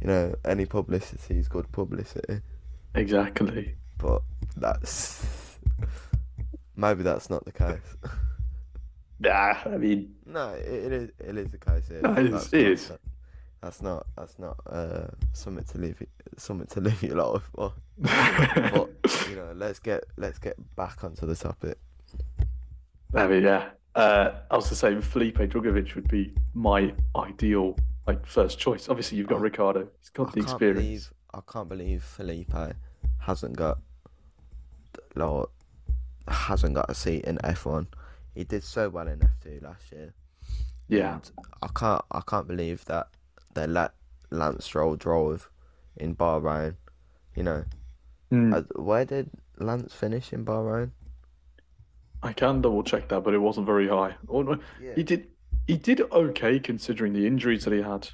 you 0.00 0.06
know, 0.08 0.34
any 0.44 0.66
publicity 0.66 1.38
is 1.38 1.48
good 1.48 1.70
publicity. 1.72 2.40
Exactly. 2.94 3.76
But 3.96 4.22
that's 4.56 5.58
maybe 6.76 7.02
that's 7.02 7.30
not 7.30 7.44
the 7.44 7.52
case. 7.52 7.96
Nah, 9.20 9.54
I 9.66 9.76
mean, 9.78 10.14
no, 10.26 10.50
it, 10.50 10.68
it 10.68 10.92
is 10.92 11.10
it 11.18 11.36
is 11.36 11.50
the 11.50 11.58
case. 11.58 11.88
Here. 11.88 12.00
No, 12.02 12.12
it 12.12 12.26
is- 12.32 12.52
it 12.52 12.66
is. 12.68 12.92
That- 13.60 13.66
that's 13.66 13.82
not 13.82 14.06
that's 14.16 14.38
not 14.38 14.56
uh 14.70 15.08
something 15.32 15.64
to 15.64 15.78
live 15.78 16.02
something 16.36 16.66
to 16.68 16.80
live 16.80 17.02
your 17.02 17.16
life 17.16 17.42
for. 17.54 17.72
But 17.98 18.90
you 19.28 19.36
know, 19.36 19.52
let's 19.56 19.78
get 19.80 20.04
let's 20.16 20.38
get 20.38 20.54
back 20.76 21.02
onto 21.02 21.26
the 21.26 21.34
topic. 21.34 21.76
I 23.14 23.26
mean, 23.26 23.42
yeah. 23.42 23.70
Uh, 23.94 24.34
I 24.50 24.54
was 24.56 24.68
to 24.68 24.76
say 24.76 25.00
Felipe 25.00 25.38
Drugovich 25.38 25.94
would 25.96 26.06
be 26.08 26.32
my 26.54 26.94
ideal 27.16 27.74
like 28.06 28.24
first 28.26 28.58
choice. 28.60 28.88
Obviously, 28.88 29.18
you've 29.18 29.26
got 29.26 29.36
Oh, 29.38 29.40
Ricciardo. 29.40 29.88
He's 29.98 30.10
got 30.10 30.28
I 30.28 30.32
the 30.32 30.40
experience. 30.40 30.78
believe 30.80 31.12
I 31.34 31.40
can't 31.52 31.68
believe 31.68 32.04
Felipe 32.04 32.54
hasn't 33.18 33.56
got 33.56 33.78
like 35.16 35.46
hasn't 36.28 36.74
got 36.74 36.88
a 36.90 36.94
seat 36.94 37.24
in 37.24 37.38
F 37.44 37.66
one. 37.66 37.88
He 38.34 38.44
did 38.44 38.62
so 38.62 38.88
well 38.88 39.08
in 39.08 39.22
F 39.22 39.30
two 39.42 39.58
last 39.62 39.90
year. 39.90 40.14
Yeah. 40.88 41.14
And 41.14 41.30
I 41.62 41.68
can't 41.74 42.02
I 42.12 42.20
can't 42.26 42.46
believe 42.46 42.84
that 42.84 43.08
they 43.58 43.66
let 43.66 43.92
Lance 44.30 44.64
Stroll 44.64 44.96
drove 44.96 45.50
in 45.96 46.14
Bahrain. 46.14 46.76
You 47.34 47.42
know, 47.42 47.64
Mm. 48.30 48.54
Uh, 48.54 48.82
where 48.82 49.06
did 49.06 49.30
Lance 49.58 49.94
finish 49.94 50.32
in 50.34 50.44
Bahrain? 50.44 50.90
I 52.22 52.34
can 52.34 52.60
double 52.60 52.82
check 52.82 53.08
that, 53.08 53.22
but 53.24 53.32
it 53.32 53.38
wasn't 53.38 53.64
very 53.66 53.88
high. 53.88 54.16
Oh, 54.28 54.42
no, 54.42 54.58
Yeah. 54.80 54.94
He 54.96 55.02
did. 55.02 55.28
He 55.66 55.76
did 55.78 56.00
okay 56.12 56.58
considering 56.60 57.12
the 57.14 57.26
injuries 57.26 57.64
that 57.64 57.72
he 57.72 57.80
had. 57.82 58.10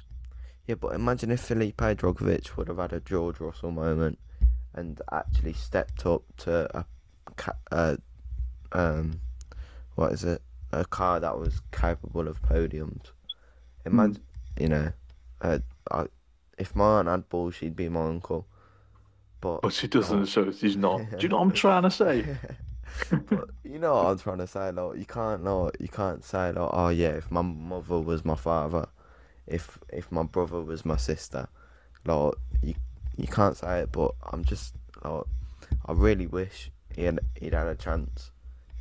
Yeah, 0.67 0.75
but 0.75 0.93
imagine 0.95 1.31
if 1.31 1.41
Felipe 1.41 1.77
Drugovich 1.77 2.55
would 2.55 2.67
have 2.69 2.77
had 2.77 2.93
a 2.93 2.99
George 3.01 3.39
Russell 3.39 3.71
moment 3.71 4.17
and 4.73 5.01
actually 5.11 5.53
stepped 5.53 6.05
up 6.05 6.23
to 6.37 6.77
a, 6.77 6.85
ca- 7.35 7.57
uh, 7.71 7.95
um, 8.71 9.19
what 9.95 10.11
is 10.13 10.23
it? 10.23 10.41
A 10.71 10.85
car 10.85 11.19
that 11.19 11.37
was 11.37 11.61
capable 11.71 12.27
of 12.27 12.41
podiums. 12.41 13.11
Imagine, 13.85 14.21
you 14.59 14.67
know, 14.69 14.91
uh, 15.41 15.59
I, 15.91 16.05
if 16.57 16.75
my 16.75 16.99
aunt 16.99 17.07
had 17.07 17.29
balls, 17.29 17.55
she'd 17.55 17.75
be 17.75 17.89
my 17.89 18.05
uncle. 18.07 18.47
But 19.41 19.61
But 19.61 19.73
she 19.73 19.87
doesn't, 19.87 20.21
Oh. 20.21 20.25
so 20.25 20.51
she's 20.51 20.75
not. 20.77 21.09
Do 21.11 21.17
you 21.19 21.27
know 21.29 21.37
what 21.37 21.43
I'm 21.43 21.51
trying 21.51 21.83
to 21.83 21.91
say? 21.91 22.37
but 23.29 23.49
you 23.63 23.79
know 23.79 23.93
what 23.95 24.05
I'm 24.07 24.19
trying 24.19 24.37
to 24.37 24.47
say, 24.47 24.71
like 24.71 24.97
you 24.97 25.05
can't 25.05 25.43
like 25.43 25.77
you 25.79 25.87
can't 25.89 26.23
say 26.23 26.51
like 26.51 26.69
oh 26.71 26.89
yeah, 26.89 27.09
if 27.09 27.29
my 27.29 27.41
mother 27.41 27.99
was 27.99 28.23
my 28.23 28.35
father, 28.35 28.87
if 29.45 29.77
if 29.89 30.11
my 30.11 30.23
brother 30.23 30.61
was 30.61 30.85
my 30.85 30.95
sister, 30.97 31.47
like 32.05 32.33
you 32.61 32.75
you 33.17 33.27
can't 33.27 33.57
say 33.57 33.81
it, 33.81 33.91
but 33.91 34.11
I'm 34.31 34.45
just 34.45 34.75
like 35.03 35.23
I 35.85 35.91
really 35.91 36.27
wish 36.27 36.71
he 36.95 37.03
had 37.03 37.19
he'd 37.35 37.53
had 37.53 37.67
a 37.67 37.75
chance 37.75 38.31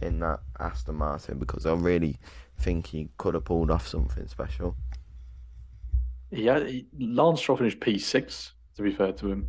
in 0.00 0.20
that 0.20 0.40
Aston 0.60 0.94
Martin 0.96 1.38
because 1.38 1.66
I 1.66 1.72
really 1.74 2.18
think 2.58 2.88
he 2.88 3.08
could 3.18 3.34
have 3.34 3.44
pulled 3.44 3.70
off 3.70 3.88
something 3.88 4.28
special. 4.28 4.76
Yeah, 6.35 6.64
he, 6.64 6.87
Lance 6.99 7.40
Stroll 7.40 7.59
finished 7.59 7.81
P6, 7.81 8.53
to 8.77 8.83
be 8.83 8.92
fair 8.92 9.12
to 9.12 9.31
him, 9.31 9.49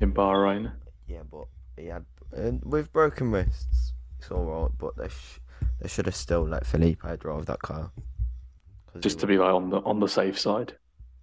in 0.00 0.12
Bahrain. 0.12 0.72
Yeah, 1.08 1.22
but 1.30 1.46
he 1.76 1.86
had 1.86 2.04
and 2.32 2.62
with 2.64 2.92
broken 2.92 3.30
wrists, 3.30 3.92
it's 4.18 4.30
all 4.30 4.44
right, 4.44 4.70
but 4.78 4.96
they 4.96 5.08
sh- 5.08 5.40
they 5.80 5.88
should 5.88 6.06
have 6.06 6.14
still 6.14 6.46
let 6.46 6.66
Felipe 6.66 7.02
drive 7.18 7.46
that 7.46 7.60
car. 7.60 7.90
Just 9.00 9.20
to 9.20 9.26
be 9.26 9.38
like 9.38 9.52
on 9.52 9.70
the 9.70 9.78
on 9.80 10.00
the 10.00 10.08
safe 10.08 10.38
side. 10.38 10.74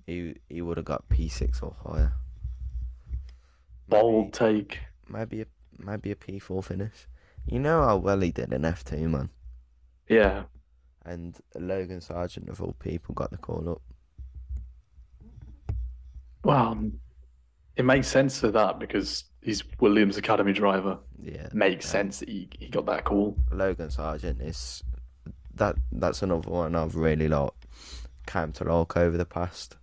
he 0.05 0.35
he 0.49 0.61
would 0.61 0.77
have 0.77 0.85
got 0.85 1.07
P 1.09 1.27
six 1.27 1.61
or 1.61 1.75
higher. 1.85 2.13
Bold 3.87 4.33
take. 4.33 4.79
Maybe, 5.09 5.37
maybe 5.37 5.41
a 5.41 5.45
maybe 5.77 6.11
a 6.11 6.15
P 6.15 6.39
four 6.39 6.63
finish. 6.63 7.07
You 7.45 7.59
know 7.59 7.83
how 7.83 7.97
well 7.97 8.19
he 8.21 8.31
did 8.31 8.53
in 8.53 8.65
F 8.65 8.83
two, 8.83 9.09
man. 9.09 9.29
Yeah. 10.07 10.43
And 11.05 11.35
Logan 11.55 11.99
Sargeant 11.99 12.49
of 12.49 12.61
all 12.61 12.75
people 12.79 13.13
got 13.13 13.31
the 13.31 13.37
call 13.37 13.67
up. 13.69 13.81
Well, 16.43 16.91
it 17.75 17.85
makes 17.85 18.07
sense 18.07 18.39
for 18.39 18.51
that 18.51 18.79
because 18.79 19.25
he's 19.41 19.63
Williams' 19.79 20.17
academy 20.17 20.53
driver. 20.53 20.99
Yeah, 21.21 21.47
Makes 21.53 21.85
yeah. 21.85 21.91
sense 21.91 22.19
that 22.19 22.29
he, 22.29 22.49
he 22.59 22.67
got 22.69 22.85
that 22.87 23.05
call. 23.05 23.37
Logan 23.51 23.87
Sargeant 23.89 24.41
is 24.41 24.83
that 25.55 25.75
that's 25.91 26.21
another 26.21 26.49
one 26.49 26.75
I've 26.75 26.95
really 26.95 27.27
like 27.27 27.51
came 28.25 28.51
to 28.53 28.63
like 28.63 28.97
over 28.97 29.17
the 29.17 29.25
past 29.25 29.75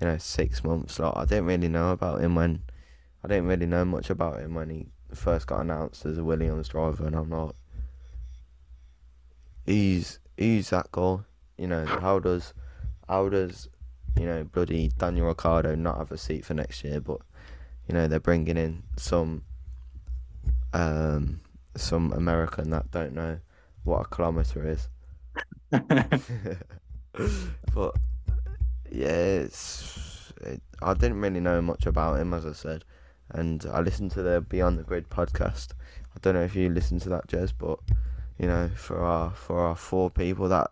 you 0.00 0.06
know 0.06 0.18
six 0.18 0.62
months. 0.64 0.98
Like 0.98 1.16
I 1.16 1.24
didn't 1.24 1.46
really 1.46 1.68
know 1.68 1.90
about 1.90 2.20
him 2.20 2.34
when 2.34 2.62
I 3.24 3.28
didn't 3.28 3.46
really 3.46 3.66
know 3.66 3.84
much 3.84 4.10
about 4.10 4.40
him 4.40 4.54
when 4.54 4.70
he 4.70 4.86
first 5.14 5.46
got 5.46 5.60
announced 5.60 6.04
as 6.04 6.18
a 6.18 6.24
Williams 6.24 6.68
driver, 6.68 7.06
and 7.06 7.16
I'm 7.16 7.30
like, 7.30 7.54
he's 9.64 10.18
he's 10.36 10.70
that 10.70 10.90
guy. 10.92 11.18
You 11.56 11.68
know 11.68 11.86
how 11.86 12.18
does 12.18 12.52
how 13.08 13.28
does 13.28 13.68
you 14.18 14.26
know 14.26 14.44
bloody 14.44 14.88
Daniel 14.98 15.26
Ricciardo 15.26 15.74
not 15.74 15.98
have 15.98 16.12
a 16.12 16.18
seat 16.18 16.44
for 16.44 16.54
next 16.54 16.84
year? 16.84 17.00
But 17.00 17.20
you 17.88 17.94
know 17.94 18.08
they're 18.08 18.20
bringing 18.20 18.56
in 18.56 18.82
some 18.96 19.42
um 20.72 21.40
some 21.76 22.12
American 22.12 22.70
that 22.70 22.90
don't 22.90 23.14
know 23.14 23.38
what 23.84 24.00
a 24.00 24.04
kilometer 24.04 24.66
is. 24.68 24.88
but 27.74 27.94
yeah, 28.90 29.08
it's 29.08 30.32
it, 30.40 30.62
I 30.82 30.94
didn't 30.94 31.20
really 31.20 31.40
know 31.40 31.60
much 31.62 31.86
about 31.86 32.20
him 32.20 32.34
as 32.34 32.46
I 32.46 32.52
said, 32.52 32.84
and 33.30 33.64
I 33.72 33.80
listened 33.80 34.10
to 34.12 34.22
the 34.22 34.40
Beyond 34.40 34.78
the 34.78 34.82
Grid 34.82 35.08
podcast. 35.10 35.72
I 36.14 36.18
don't 36.20 36.34
know 36.34 36.42
if 36.42 36.54
you 36.54 36.68
listen 36.68 36.98
to 37.00 37.08
that, 37.10 37.26
Jez, 37.28 37.52
but 37.56 37.78
you 38.38 38.46
know, 38.46 38.70
for 38.74 39.00
our 39.00 39.30
for 39.30 39.60
our 39.60 39.76
four 39.76 40.10
people 40.10 40.48
that 40.48 40.70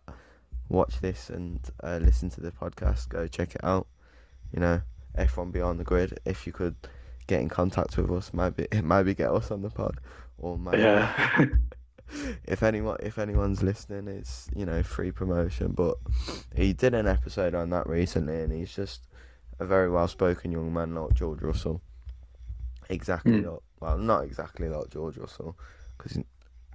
watch 0.69 1.01
this 1.01 1.31
and 1.31 1.61
uh, 1.83 1.99
listen 2.03 2.31
to 2.31 2.41
the 2.41 2.51
podcast, 2.51 3.09
go 3.09 3.27
check 3.27 3.55
it 3.55 3.65
out. 3.65 3.87
You 4.53 4.61
know, 4.61 4.83
F1 5.19 5.53
Beyond 5.53 5.81
the 5.81 5.85
Grid. 5.85 6.19
If 6.25 6.47
you 6.47 6.53
could 6.53 6.77
get 7.27 7.41
in 7.41 7.49
contact 7.49 7.97
with 7.97 8.11
us, 8.11 8.33
maybe 8.33 8.67
maybe 8.83 9.15
get 9.15 9.31
us 9.31 9.51
on 9.51 9.63
the 9.63 9.71
pod, 9.71 10.01
or 10.39 10.59
maybe 10.59 10.79
Yeah. 10.83 11.45
if 12.45 12.63
anyone 12.63 12.99
if 13.01 13.19
anyone's 13.19 13.63
listening, 13.63 14.09
it's 14.09 14.49
you 14.55 14.65
know 14.67 14.83
free 14.83 15.11
promotion. 15.11 15.73
But 15.73 15.97
he 16.55 16.73
did 16.73 16.95
an 16.95 17.07
episode 17.07 17.55
on 17.55 17.71
that 17.71 17.87
recently, 17.89 18.41
and 18.43 18.53
he's 18.53 18.75
just 18.75 19.03
a 19.59 19.65
very 19.67 19.91
well 19.91 20.09
spoken 20.09 20.53
young 20.53 20.73
man 20.73 20.95
like 20.95 21.15
George 21.15 21.41
Russell. 21.43 21.81
Exactly 22.91 23.41
Hmm. 23.41 23.49
like 23.49 23.61
well, 23.81 23.99
not 23.99 24.25
exactly 24.25 24.69
like 24.69 24.91
George 24.91 25.17
Russell, 25.17 25.59
because 25.97 26.19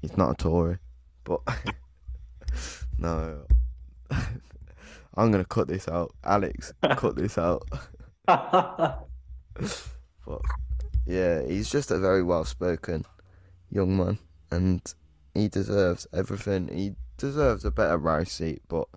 he's 0.01 0.17
not 0.17 0.31
a 0.31 0.35
Tory, 0.35 0.77
but 1.23 1.41
no. 2.97 3.45
I'm 5.15 5.31
gonna 5.31 5.45
cut 5.45 5.67
this 5.67 5.87
out, 5.87 6.13
Alex. 6.23 6.73
cut 6.97 7.15
this 7.15 7.37
out. 7.37 7.67
But 10.25 10.41
yeah, 11.07 11.41
he's 11.41 11.71
just 11.71 11.89
a 11.89 11.97
very 11.97 12.21
well 12.21 12.45
spoken 12.45 13.03
young 13.71 13.97
man 13.97 14.19
and 14.51 14.81
he 15.33 15.47
deserves 15.47 16.05
everything. 16.13 16.67
He 16.67 16.93
deserves 17.17 17.65
a 17.65 17.71
better 17.71 17.97
race 17.97 18.31
seat, 18.31 18.61
but 18.67 18.87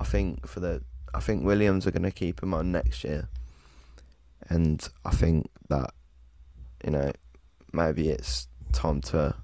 I 0.00 0.04
think 0.04 0.46
for 0.46 0.60
the 0.60 0.82
I 1.12 1.20
think 1.20 1.44
Williams 1.44 1.86
are 1.86 1.90
gonna 1.90 2.10
keep 2.10 2.42
him 2.42 2.54
on 2.54 2.72
next 2.72 3.04
year. 3.04 3.28
And 4.48 4.86
I 5.04 5.10
think 5.10 5.50
that, 5.68 5.90
you 6.84 6.90
know, 6.90 7.12
maybe 7.72 8.08
it's 8.08 8.48
time 8.72 9.02
to 9.02 9.34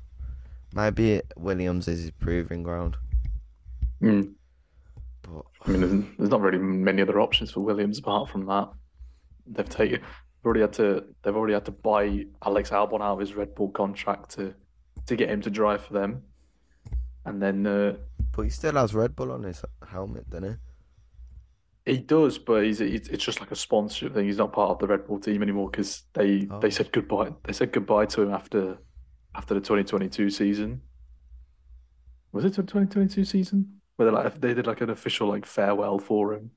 maybe 0.72 1.20
Williams 1.36 1.88
is 1.88 2.02
his 2.02 2.10
proving 2.12 2.62
ground. 2.62 2.96
Mm. 4.02 4.32
I 5.66 5.70
mean, 5.70 5.80
there's, 5.80 6.16
there's 6.18 6.30
not 6.30 6.40
really 6.40 6.58
many 6.58 7.00
other 7.02 7.20
options 7.20 7.50
for 7.50 7.60
Williams 7.60 7.98
apart 7.98 8.28
from 8.28 8.46
that. 8.46 8.68
They've 9.46 9.68
taken 9.68 10.00
already 10.44 10.60
had 10.60 10.74
to 10.74 11.04
they've 11.22 11.34
already 11.34 11.54
had 11.54 11.64
to 11.64 11.70
buy 11.72 12.26
Alex 12.44 12.68
Albon 12.70 13.00
out 13.00 13.14
of 13.14 13.18
his 13.20 13.34
Red 13.34 13.54
Bull 13.54 13.70
contract 13.70 14.30
to 14.32 14.54
to 15.06 15.16
get 15.16 15.30
him 15.30 15.40
to 15.42 15.50
drive 15.50 15.84
for 15.84 15.94
them, 15.94 16.22
and 17.24 17.40
then 17.42 17.66
uh, 17.66 17.94
but 18.32 18.42
he 18.42 18.50
still 18.50 18.74
has 18.74 18.94
Red 18.94 19.16
Bull 19.16 19.32
on 19.32 19.42
his 19.42 19.64
helmet, 19.88 20.28
doesn't 20.30 20.50
he? 21.86 21.92
he 21.92 21.98
does, 21.98 22.38
but 22.38 22.64
he's 22.64 22.80
it's 22.80 23.08
it's 23.08 23.24
just 23.24 23.40
like 23.40 23.50
a 23.50 23.56
sponsorship 23.56 24.14
thing. 24.14 24.26
He's 24.26 24.38
not 24.38 24.52
part 24.52 24.70
of 24.70 24.78
the 24.78 24.86
Red 24.86 25.06
Bull 25.06 25.18
team 25.18 25.42
anymore 25.42 25.70
because 25.70 26.04
they 26.12 26.46
Oh. 26.50 26.60
they 26.60 26.70
said 26.70 26.92
goodbye. 26.92 27.32
They 27.44 27.52
said 27.54 27.72
goodbye 27.72 28.06
to 28.06 28.22
him 28.22 28.32
after 28.32 28.78
after 29.34 29.54
the 29.54 29.60
2022 29.60 30.30
season. 30.30 30.82
Was 32.32 32.44
it 32.44 32.54
the 32.54 32.62
2022 32.62 33.24
season? 33.24 33.80
Where 33.96 34.10
they 34.10 34.16
like 34.16 34.40
they 34.40 34.54
did 34.54 34.66
like 34.66 34.80
an 34.80 34.90
official 34.90 35.28
like 35.28 35.46
farewell 35.46 35.98
for 35.98 36.34
him. 36.34 36.50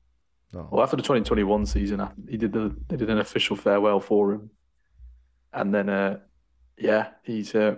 No. 0.54 0.68
Well, 0.72 0.84
after 0.84 0.96
the 0.96 1.04
2021 1.04 1.66
season, 1.66 2.08
he 2.30 2.38
did 2.38 2.54
the 2.54 2.76
they 2.88 2.96
did 2.96 3.10
an 3.10 3.20
official 3.20 3.56
farewell 3.56 4.00
for 4.00 4.34
him, 4.34 4.50
and 5.54 5.74
then 5.74 5.90
uh, 5.90 6.20
yeah, 6.78 7.10
he's 7.24 7.54
uh, 7.54 7.76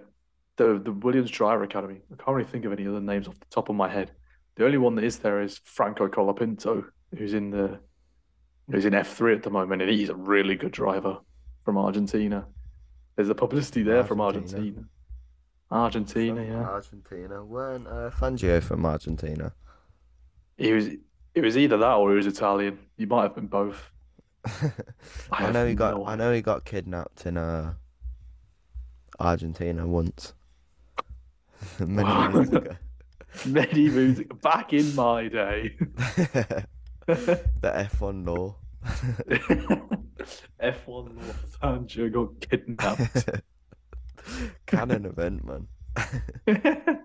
the 0.57 0.79
the 0.83 0.91
Williams 0.91 1.31
Driver 1.31 1.63
Academy. 1.63 2.01
I 2.11 2.15
can't 2.15 2.35
really 2.35 2.49
think 2.49 2.65
of 2.65 2.71
any 2.71 2.87
other 2.87 3.01
names 3.01 3.27
off 3.27 3.39
the 3.39 3.45
top 3.49 3.69
of 3.69 3.75
my 3.75 3.89
head. 3.89 4.11
The 4.55 4.65
only 4.65 4.77
one 4.77 4.95
that 4.95 5.03
is 5.03 5.19
there 5.19 5.41
is 5.41 5.59
Franco 5.63 6.07
Colapinto, 6.07 6.85
who's 7.17 7.33
in 7.33 7.49
the 7.49 7.79
who's 8.69 8.85
in 8.85 8.93
F3 8.93 9.37
at 9.37 9.43
the 9.43 9.49
moment, 9.49 9.81
and 9.81 9.89
he's 9.89 10.09
a 10.09 10.15
really 10.15 10.55
good 10.55 10.71
driver 10.71 11.17
from 11.63 11.77
Argentina. 11.77 12.45
There's 13.15 13.27
the 13.27 13.35
publicity 13.35 13.83
there 13.83 14.03
from 14.03 14.21
Argentina. 14.21 14.85
Argentina. 15.71 16.43
Yeah. 16.43 16.63
Argentina. 16.63 17.43
Weren't 17.43 17.87
uh, 17.87 18.09
Fangio 18.09 18.61
from 18.61 18.85
Argentina? 18.85 19.53
He 20.57 20.73
was 20.73 20.87
it 21.35 21.41
was 21.41 21.57
either 21.57 21.77
that 21.77 21.93
or 21.93 22.11
he 22.11 22.17
was 22.17 22.27
Italian. 22.27 22.79
He 22.97 23.05
might 23.05 23.23
have 23.23 23.35
been 23.35 23.47
both. 23.47 23.91
I, 25.31 25.43
have 25.43 25.53
know 25.53 25.67
he 25.67 25.75
got 25.75 25.95
no 25.95 26.05
I 26.05 26.15
know 26.15 26.31
he 26.31 26.41
got 26.41 26.65
kidnapped 26.65 27.25
in 27.25 27.37
uh 27.37 27.73
Argentina 29.19 29.85
once. 29.85 30.33
Many 31.79 32.33
years 32.33 32.49
ago. 32.49 32.75
Many 33.45 33.89
moons 33.89 34.21
back 34.41 34.73
in 34.73 34.95
my 34.95 35.27
day. 35.27 35.75
the 37.05 37.45
F1 37.63 38.25
law. 38.25 38.55
F1 40.59 40.87
Law 40.87 41.33
Fangio 41.61 42.11
got 42.11 42.39
kidnapped. 42.39 43.41
Canon 44.65 45.05
event, 45.05 45.43
man. 45.45 45.67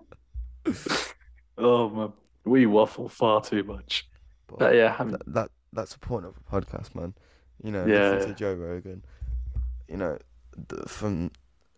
oh 1.57 1.89
man, 1.89 2.13
we 2.43 2.65
waffle 2.65 3.09
far 3.09 3.41
too 3.41 3.63
much. 3.63 4.07
But 4.47 4.59
But 4.59 4.75
yeah, 4.75 4.95
that, 5.03 5.21
that 5.27 5.49
that's 5.73 5.93
the 5.93 5.99
point 5.99 6.25
of 6.25 6.35
a 6.37 6.41
podcast, 6.51 6.95
man. 6.95 7.13
You 7.63 7.71
know, 7.71 7.85
Yeah. 7.85 8.11
listen 8.11 8.29
to 8.31 8.35
Joe 8.35 8.53
Rogan. 8.53 9.03
You 9.87 9.97
know, 9.97 10.17
the, 10.67 10.87
from 10.87 11.31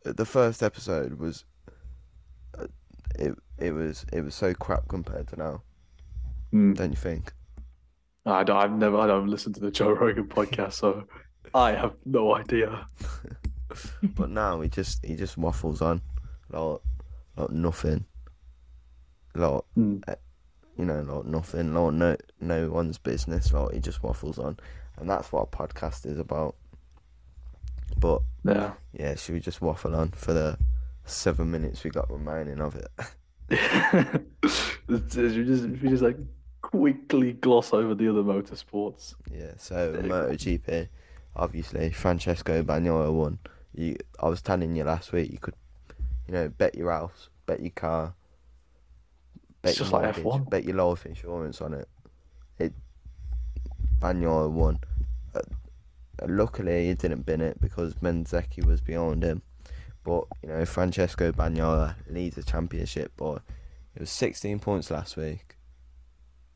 the 0.03 0.25
first 0.25 0.63
episode 0.63 1.19
was 1.19 1.45
uh, 2.57 2.67
it 3.17 3.35
it 3.57 3.71
was 3.71 4.05
it 4.13 4.21
was 4.21 4.35
so 4.35 4.53
crap 4.53 4.87
compared 4.87 5.27
to 5.29 5.35
now, 5.37 5.61
mm, 6.53 6.75
don't 6.75 6.91
you 6.91 6.97
think? 6.97 7.33
I 8.25 8.43
don't, 8.43 8.57
I've 8.57 8.73
never, 8.73 8.97
I 8.97 9.07
don't 9.07 9.27
listen 9.27 9.53
to 9.53 9.61
the 9.61 9.71
Joe 9.71 9.91
Rogan 9.91 10.27
podcast, 10.27 10.73
so 10.73 11.05
I 11.53 11.71
have 11.71 11.93
no 12.05 12.35
idea. 12.35 12.87
But 14.03 14.29
now 14.29 14.61
he 14.61 14.69
just 14.69 15.05
he 15.05 15.15
just 15.15 15.37
waffles 15.37 15.81
on, 15.81 16.01
like 16.49 16.79
like 17.35 17.49
nothing, 17.51 18.05
like 19.35 19.61
Mm. 19.77 20.03
you 20.77 20.85
know 20.85 21.01
like 21.01 21.25
nothing, 21.25 21.73
like 21.73 21.93
no 21.93 22.15
no 22.39 22.69
one's 22.69 22.97
business. 22.97 23.51
Like 23.53 23.73
he 23.73 23.79
just 23.79 24.03
waffles 24.03 24.39
on, 24.39 24.57
and 24.97 25.09
that's 25.09 25.31
what 25.31 25.43
a 25.51 25.55
podcast 25.57 26.05
is 26.05 26.17
about. 26.19 26.55
But 27.97 28.21
Yeah. 28.43 28.73
yeah, 28.93 29.15
should 29.15 29.33
we 29.33 29.39
just 29.39 29.61
waffle 29.61 29.95
on 29.95 30.09
for 30.11 30.33
the 30.33 30.57
seven 31.05 31.49
minutes 31.51 31.83
we 31.83 31.89
got 31.89 32.09
remaining 32.11 32.59
of 32.59 32.75
it? 32.75 32.87
We 34.87 34.99
just, 34.99 35.65
we 35.67 35.89
just 35.89 36.03
like 36.03 36.17
quickly 36.61 37.33
gloss 37.33 37.73
over 37.73 37.93
the 37.95 38.07
other 38.09 38.23
motorsports. 38.23 39.15
yeah. 39.31 39.51
So 39.57 39.91
There 39.91 40.01
you 40.03 40.07
go. 40.09 40.29
MotoGP, 40.29 40.87
obviously 41.35 41.89
Francesco 41.91 42.63
Bagnaia 42.63 43.11
won. 43.13 43.39
You, 43.77 43.95
I 44.19 44.27
was 44.27 44.41
telling 44.41 44.75
you 44.75 44.83
last 44.83 45.11
week, 45.11 45.31
you 45.31 45.37
could, 45.37 45.53
you 46.27 46.33
know, 46.33 46.49
bet 46.49 46.73
your 46.73 46.91
house, 46.91 47.29
bet 47.45 47.61
your 47.61 47.69
car, 47.71 48.15
bet 49.61 49.71
It's 49.71 49.79
your 49.79 49.83
just 49.85 49.93
like 49.93 50.15
F1. 50.15 50.49
bet 50.49 50.63
your 50.63 50.75
life 50.75 51.05
insurance 51.05 51.61
on 51.61 51.73
it. 51.75 51.87
It 52.57 52.73
Bagnaia 53.99 54.49
won. 54.51 54.79
Uh, 55.35 55.41
luckily, 56.27 56.87
he 56.87 56.93
didn't 56.95 57.27
bin 57.27 57.39
it 57.39 57.61
because 57.61 57.93
Bezzecchi 57.93 58.65
was 58.65 58.81
behind 58.81 59.21
him. 59.23 59.43
But 60.03 60.23
you 60.41 60.49
know, 60.49 60.65
Francesco 60.65 61.31
Bagnaia 61.31 61.95
leads 62.09 62.35
the 62.35 62.43
championship 62.43 63.15
by 63.15 63.35
it 63.93 63.99
was 63.99 64.09
16 64.09 64.57
points 64.59 64.89
last 64.89 65.17
week, 65.17 65.55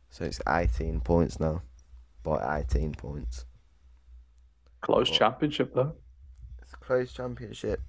so 0.10 0.26
it's 0.26 0.40
18 0.48 1.02
points 1.02 1.40
now, 1.40 1.62
by 2.24 2.62
18 2.62 2.94
points. 2.94 3.46
Close 4.82 5.10
Well- 5.12 5.20
championship 5.20 5.76
though. 5.76 5.94
It's 6.72 6.80
close 6.82 7.12
championship, 7.12 7.82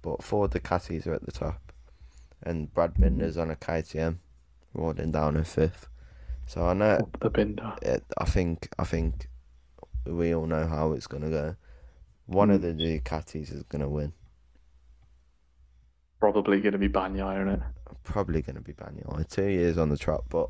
but 0.00 0.22
four 0.22 0.48
Ducatis 0.48 1.06
are 1.06 1.12
at 1.12 1.26
the 1.26 1.32
top, 1.32 1.72
and 2.42 2.72
Brad. 2.72 2.94
Binder's 2.94 3.36
on 3.36 3.50
a 3.50 3.56
KTM, 3.56 4.16
riding 4.72 5.10
down 5.10 5.36
in 5.36 5.44
fifth. 5.44 5.88
So 6.46 6.66
I 6.66 6.72
know 6.72 7.10
the 7.20 7.28
binder. 7.28 7.74
it, 7.82 8.02
I 8.16 8.24
think 8.24 8.70
I 8.78 8.84
think 8.84 9.28
we 10.06 10.34
all 10.34 10.46
know 10.46 10.66
how 10.66 10.92
it's 10.92 11.06
gonna 11.06 11.28
go. 11.28 11.56
One 12.24 12.50
of 12.50 12.62
the 12.62 12.68
Mm. 12.68 13.02
Ducatis 13.02 13.52
is 13.52 13.62
gonna 13.64 13.90
win. 13.90 14.14
Probably 16.18 16.60
going 16.60 16.72
to 16.72 16.78
be 16.78 16.88
Bagnaia 16.88 17.42
in 17.42 17.48
it. 17.48 17.60
Probably 18.04 18.40
gonna 18.42 18.60
be 18.60 18.72
Bagnaia. 18.72 19.28
Two 19.28 19.48
years 19.48 19.76
on 19.78 19.88
the 19.90 19.96
trot, 19.98 20.24
but 20.30 20.48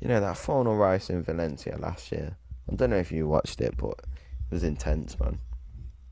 you 0.00 0.06
know 0.06 0.20
that 0.20 0.36
final 0.36 0.76
race 0.76 1.10
in 1.10 1.22
Valencia 1.22 1.76
last 1.78 2.12
year. 2.12 2.36
I 2.70 2.76
don't 2.76 2.90
know 2.90 2.96
if 2.96 3.10
you 3.10 3.26
watched 3.26 3.60
it, 3.60 3.76
but 3.76 3.98
it 4.00 4.50
was 4.50 4.62
intense, 4.64 5.18
man. 5.18 5.40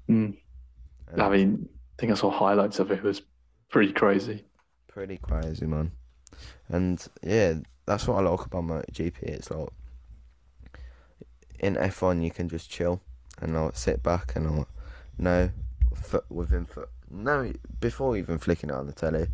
Mm. 0.08 0.36
I 1.18 1.28
mean, 1.28 1.68
I 1.70 2.00
think 2.00 2.12
I 2.12 2.14
saw 2.14 2.30
highlights 2.30 2.78
of 2.78 2.90
it. 2.90 2.98
It 2.98 3.02
was 3.02 3.22
pretty 3.68 3.92
crazy. 3.92 4.44
pretty 4.88 5.18
crazy, 5.18 5.66
man. 5.66 5.92
And 6.68 7.04
yeah, 7.22 7.54
that's 7.86 8.06
what 8.06 8.18
I 8.18 8.28
like 8.28 8.46
about 8.46 8.64
MotoGP. 8.64 9.22
It's 9.22 9.50
like 9.50 9.68
in 11.58 11.76
F1 11.76 12.24
you 12.24 12.30
can 12.30 12.48
just 12.48 12.70
chill 12.70 13.00
and 13.40 13.54
like 13.54 13.76
sit 13.76 14.02
back 14.02 14.34
and 14.36 14.58
like 14.58 14.66
no 15.18 15.50
foot 15.94 16.24
within 16.30 16.64
foot. 16.64 16.88
No, 17.10 17.52
before 17.80 18.16
even 18.16 18.38
flicking 18.38 18.70
it 18.70 18.76
on 18.76 18.86
the 18.86 18.92
telly, 18.92 19.28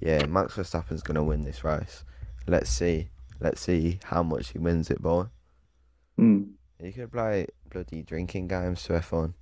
yeah, 0.00 0.26
Max 0.26 0.54
Verstappen's 0.54 1.02
gonna 1.02 1.22
win 1.22 1.42
this 1.42 1.64
race. 1.64 2.04
Let's 2.46 2.70
see, 2.70 3.08
let's 3.40 3.60
see 3.60 4.00
how 4.04 4.22
much 4.22 4.48
he 4.48 4.58
wins 4.58 4.90
it 4.90 5.00
by. 5.00 5.26
Mm. 6.18 6.52
You 6.82 6.92
could 6.92 7.12
play 7.12 7.46
bloody 7.70 8.02
drinking 8.02 8.48
games 8.48 8.82
to 8.84 8.94
F1. 8.94 9.34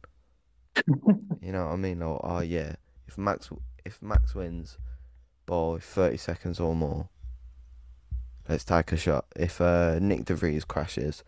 you 1.42 1.52
know 1.52 1.66
what 1.66 1.72
I 1.72 1.76
mean? 1.76 2.00
Like, 2.00 2.20
oh 2.22 2.40
yeah, 2.40 2.74
if 3.06 3.18
Max 3.18 3.50
if 3.84 4.00
Max 4.02 4.34
wins 4.34 4.78
by 5.46 5.78
thirty 5.80 6.16
seconds 6.16 6.60
or 6.60 6.74
more, 6.74 7.08
let's 8.48 8.64
take 8.64 8.92
a 8.92 8.96
shot. 8.96 9.26
If 9.36 9.60
uh, 9.60 9.98
Nyck 9.98 10.24
de 10.24 10.34
Vries 10.34 10.64
crashes, 10.64 11.24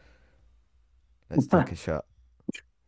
let's 1.30 1.46
take 1.46 1.72
a 1.72 1.76
shot. 1.86 2.04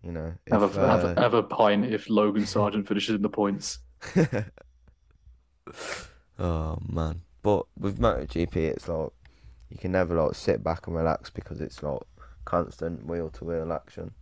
You 0.02 0.12
know, 0.12 0.34
if, 0.46 0.52
Have 0.52 0.62
a, 0.62 0.86
have, 0.86 1.04
uh, 1.04 1.14
a, 1.16 1.20
have 1.20 1.34
a 1.34 1.42
pint 1.42 1.86
if 1.86 2.10
Logan 2.10 2.42
Sargeant 2.42 2.86
finishes 2.86 3.14
in 3.16 3.22
the 3.22 3.30
points. 3.30 3.78
oh 6.38 6.78
man. 6.86 7.22
But 7.42 7.66
with 7.78 7.98
MotoGP 7.98 8.56
it's 8.56 8.88
like 8.88 9.10
you 9.70 9.78
can 9.78 9.92
never 9.92 10.14
like 10.14 10.34
sit 10.34 10.62
back 10.62 10.86
and 10.86 10.94
relax 10.94 11.30
because 11.30 11.60
it's 11.60 11.82
like 11.82 12.02
constant 12.44 13.06
wheel 13.06 13.30
to 13.30 13.44
wheel 13.44 13.72
action. 13.72 14.12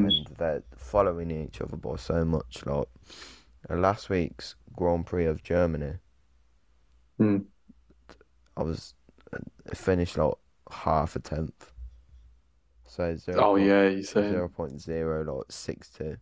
Hmm. 0.00 0.06
And 0.06 0.26
they're 0.38 0.62
following 0.76 1.30
each 1.30 1.60
other 1.60 1.76
by 1.76 1.96
so 1.96 2.24
much. 2.24 2.64
Like 2.66 2.88
last 3.70 4.08
week's 4.10 4.56
Grand 4.74 5.06
Prix 5.06 5.26
of 5.26 5.42
Germany, 5.42 5.94
Hmm. 7.18 7.38
I 8.56 8.62
was 8.62 8.94
uh, 9.32 9.38
finished 9.74 10.16
like 10.18 10.34
half 10.70 11.14
a 11.16 11.20
tenth. 11.20 11.72
So 12.86 13.14
zero 13.16 13.38
Oh 13.40 13.52
point- 13.54 13.66
yeah, 13.66 13.88
you 13.88 14.02
say 14.02 14.28
zero 14.30 14.48
point 14.48 14.80
zero 14.80 15.22
like 15.36 15.50
six 15.50 15.90
two, 15.90 16.16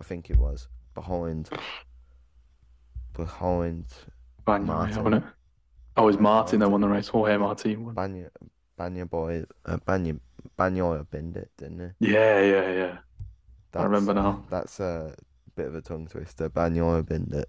I 0.00 0.04
think 0.04 0.30
it 0.30 0.36
was 0.36 0.68
behind. 0.94 1.48
Behind 3.14 3.84
Bagnaia, 4.46 4.66
Martin. 4.66 5.14
it? 5.14 5.22
Oh, 5.96 6.02
it 6.04 6.06
was 6.06 6.18
Martin 6.18 6.60
that 6.60 6.70
won 6.70 6.80
the 6.80 6.88
race. 6.88 7.08
Jorge 7.08 7.36
Martin 7.36 7.84
won. 7.84 7.94
Banya, 7.94 8.30
Banya 8.76 9.06
boy, 9.06 9.44
uh, 9.66 9.76
Banya, 9.84 10.14
Banyoya 10.56 11.04
binned 11.10 11.36
it, 11.36 11.50
didn't 11.58 11.94
he? 11.98 12.12
Yeah, 12.12 12.40
yeah, 12.40 12.70
yeah. 12.72 12.98
I 13.78 13.84
remember 13.84 14.14
now. 14.14 14.44
That's 14.50 14.80
a 14.80 15.14
bit 15.54 15.66
of 15.66 15.74
a 15.74 15.80
tongue 15.80 16.06
twister. 16.06 16.48
Banyoya 16.50 17.06
binned 17.06 17.32
it. 17.32 17.48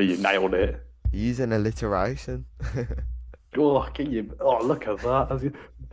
you 0.00 0.16
nailed 0.18 0.54
it. 0.54 0.84
Using 1.12 1.52
alliteration. 1.52 2.46
Oh, 3.56 3.74
look 3.74 4.00
at 4.00 4.10
you. 4.10 4.36
Oh, 4.40 4.64
look 4.64 4.88
at 4.88 4.98
that. 4.98 5.28
That's. 5.28 5.44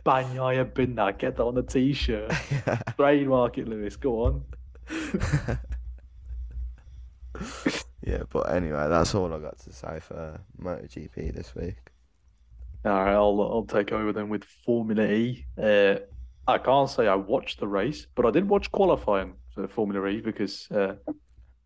Banyaya 0.04 0.74
bin 0.74 0.96
that. 0.96 1.18
Get 1.18 1.36
that 1.36 1.44
on 1.44 1.54
the 1.54 1.62
t-shirt. 1.62 2.32
Trademark 2.96 3.58
it, 3.58 3.68
Lewis. 3.68 3.94
Go 3.96 4.24
on. 4.24 4.44
yeah, 8.04 8.24
but 8.30 8.52
anyway, 8.52 8.88
that's 8.88 9.14
all 9.14 9.32
I 9.32 9.38
got 9.38 9.58
to 9.60 9.72
say 9.72 10.00
for 10.00 10.40
MotoGP 10.60 11.32
this 11.34 11.54
week. 11.54 11.76
All 12.84 12.92
right, 12.92 13.12
I'll 13.12 13.40
I'll 13.40 13.64
take 13.64 13.92
over 13.92 14.12
then 14.12 14.28
with 14.28 14.42
Formula 14.42 15.04
E. 15.04 15.46
Uh, 15.56 15.98
I 16.46 16.58
can't 16.58 16.90
say 16.90 17.06
I 17.06 17.14
watched 17.14 17.60
the 17.60 17.68
race, 17.68 18.06
but 18.14 18.26
I 18.26 18.30
did 18.30 18.48
watch 18.48 18.70
qualifying 18.72 19.34
for 19.54 19.68
Formula 19.68 20.06
E 20.08 20.20
because 20.20 20.68
uh, 20.70 20.94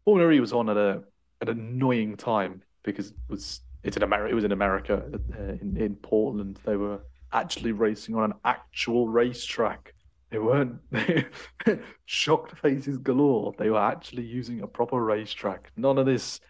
Formula 0.05 0.31
E 0.33 0.41
was 0.41 0.53
on 0.53 0.69
at 0.69 0.77
a 0.77 1.03
an 1.41 1.49
annoying 1.49 2.17
time 2.17 2.63
because 2.83 3.09
it 3.11 3.17
was 3.29 3.61
it's 3.83 3.97
in 3.97 4.03
America. 4.03 4.33
It 4.33 4.35
was 4.35 4.45
in 4.45 4.53
America 4.53 5.03
uh, 5.15 5.43
in 5.61 5.77
in 5.77 5.97
Portland. 5.97 6.61
They 6.65 6.77
were 6.77 7.01
actually 7.33 7.73
racing 7.73 8.15
on 8.15 8.25
an 8.25 8.35
actual 8.45 9.09
racetrack. 9.09 9.95
They 10.31 10.39
weren't 10.39 10.81
shocked 12.05 12.59
faces 12.59 12.99
galore. 12.99 13.55
They 13.59 13.71
were 13.71 13.81
actually 13.81 14.25
using 14.25 14.61
a 14.63 14.67
proper 14.67 15.03
racetrack. 15.03 15.71
None 15.77 15.99
of 15.99 16.07
this, 16.07 16.41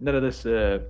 none 0.00 0.14
of 0.14 0.22
this 0.22 0.44
uh, 0.44 0.80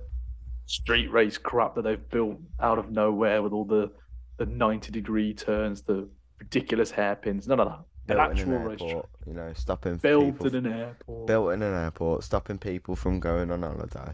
street 0.65 1.07
race 1.07 1.37
crap 1.37 1.75
that 1.75 1.83
they've 1.83 2.09
built 2.09 2.37
out 2.59 2.79
of 2.79 2.91
nowhere 2.91 3.41
with 3.41 3.53
all 3.53 3.65
the 3.65 3.91
the 4.37 4.45
90 4.45 4.91
degree 4.91 5.33
turns, 5.33 5.83
the 5.83 6.09
ridiculous 6.43 6.91
hairpins. 6.91 7.47
None 7.47 7.59
of 7.59 7.67
that. 7.67 7.79
Built 8.05 8.19
in 8.19 8.25
actual 8.31 8.53
an 8.55 8.71
airport, 8.71 9.09
you 9.25 9.33
know, 9.33 9.53
stopping 9.53 9.95
Built 9.95 10.25
people. 10.33 10.55
in 10.55 10.65
an 10.65 10.73
airport. 10.73 11.27
built 11.27 11.53
in 11.53 11.61
an 11.61 11.73
airport, 11.73 12.23
stopping 12.23 12.57
people 12.57 12.95
from 12.97 13.19
going 13.21 13.49
on 13.49 13.61
holiday. 13.61 14.13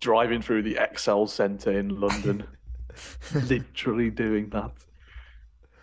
Driving 0.00 0.42
through 0.42 0.62
the 0.62 0.74
ExCeL 0.74 1.28
Centre 1.28 1.78
in 1.78 2.00
London. 2.00 2.44
Literally 3.34 4.10
doing 4.10 4.48
that. 4.50 4.72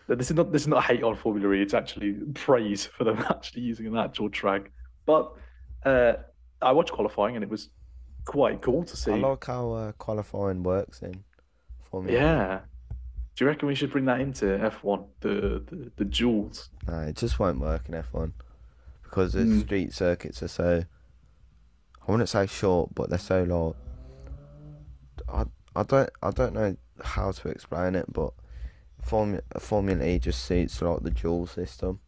This 0.08 0.30
is 0.30 0.36
not 0.36 0.52
this 0.52 0.64
is 0.64 0.68
not 0.68 0.84
hate 0.84 1.02
on 1.02 1.16
Formula 1.16 1.54
E. 1.54 1.62
It's 1.62 1.74
actually 1.74 2.14
praise 2.34 2.86
for 2.86 3.06
them 3.06 3.20
actually 3.30 3.62
using 3.62 3.88
an 3.88 3.96
actual 3.96 4.30
track. 4.30 4.70
But 5.06 5.32
uh, 5.86 6.14
I 6.62 6.74
watched 6.74 6.92
qualifying 6.92 7.36
and 7.36 7.44
it 7.44 7.50
was 7.50 7.70
quite 8.26 8.62
cool 8.62 8.84
to 8.84 8.98
see. 8.98 9.14
I 9.14 9.16
like 9.16 9.46
how 9.46 9.72
uh, 9.72 9.92
qualifying 9.94 10.62
works 10.62 11.02
in 11.02 11.24
Formula. 11.90 12.20
Yeah. 12.20 12.60
Do 13.36 13.44
you 13.46 13.50
reckon 13.50 13.68
we 13.68 13.76
should 13.76 13.92
bring 13.92 14.06
that 14.06 14.22
into 14.22 14.46
F1? 14.46 15.06
The 15.22 15.64
the, 15.66 15.92
the 15.96 16.06
duels. 16.06 16.70
No, 16.88 17.00
it 17.02 17.16
just 17.16 17.40
won't 17.40 17.60
work 17.60 17.88
in 17.90 17.96
F1 17.96 18.32
because 19.04 19.34
the 19.34 19.40
Mm. 19.40 19.62
street 19.62 19.94
circuits 19.94 20.44
are 20.44 20.48
so. 20.48 20.84
I 22.08 22.12
wouldn't 22.12 22.30
say 22.30 22.46
short, 22.48 22.94
but 22.94 23.10
they're 23.10 23.18
so 23.18 23.44
long. 23.44 23.76
I 25.28 25.46
I 25.76 25.84
don't 25.84 26.10
I 26.22 26.32
don't 26.32 26.54
know 26.54 26.76
how 27.04 27.32
to 27.32 27.48
explain 27.50 27.96
it, 27.96 28.12
but 28.12 28.34
Formula 29.02 29.42
Formula 29.60 30.06
E 30.06 30.20
just 30.20 30.44
suits 30.46 30.82
like 30.82 31.02
the 31.02 31.10
dual 31.12 31.48
system, 31.48 32.00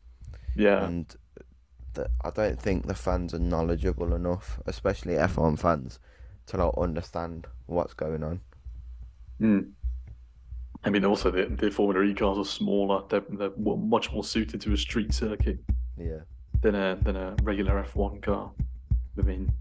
Yeah. 0.55 0.85
and 0.85 1.13
the, 1.93 2.09
I 2.23 2.29
don't 2.29 2.61
think 2.61 2.85
the 2.85 2.93
fans 2.93 3.33
are 3.33 3.39
knowledgeable 3.39 4.13
enough, 4.13 4.59
especially 4.65 5.15
F1 5.15 5.57
fans, 5.57 5.99
to 6.47 6.57
like 6.57 6.77
understand 6.77 7.47
what's 7.65 7.93
going 7.93 8.23
on. 8.23 8.41
Mm. 9.41 9.71
I 10.85 10.89
mean, 10.91 11.03
also 11.03 11.31
the, 11.31 11.45
the 11.45 11.71
Formula 11.71 12.03
E 12.05 12.13
cars 12.13 12.37
are 12.37 12.45
smaller. 12.45 13.03
They're, 13.09 13.23
they're 13.29 13.51
much 13.57 14.11
more 14.11 14.23
suited 14.23 14.61
to 14.61 14.73
a 14.73 14.77
street 14.77 15.13
circuit 15.13 15.57
Yeah. 15.97 16.19
than 16.61 16.75
a 16.75 16.95
than 17.01 17.15
a 17.15 17.35
regular 17.41 17.83
F1 17.83 18.21
car. 18.21 18.51
I 19.17 19.21
mean, 19.23 19.51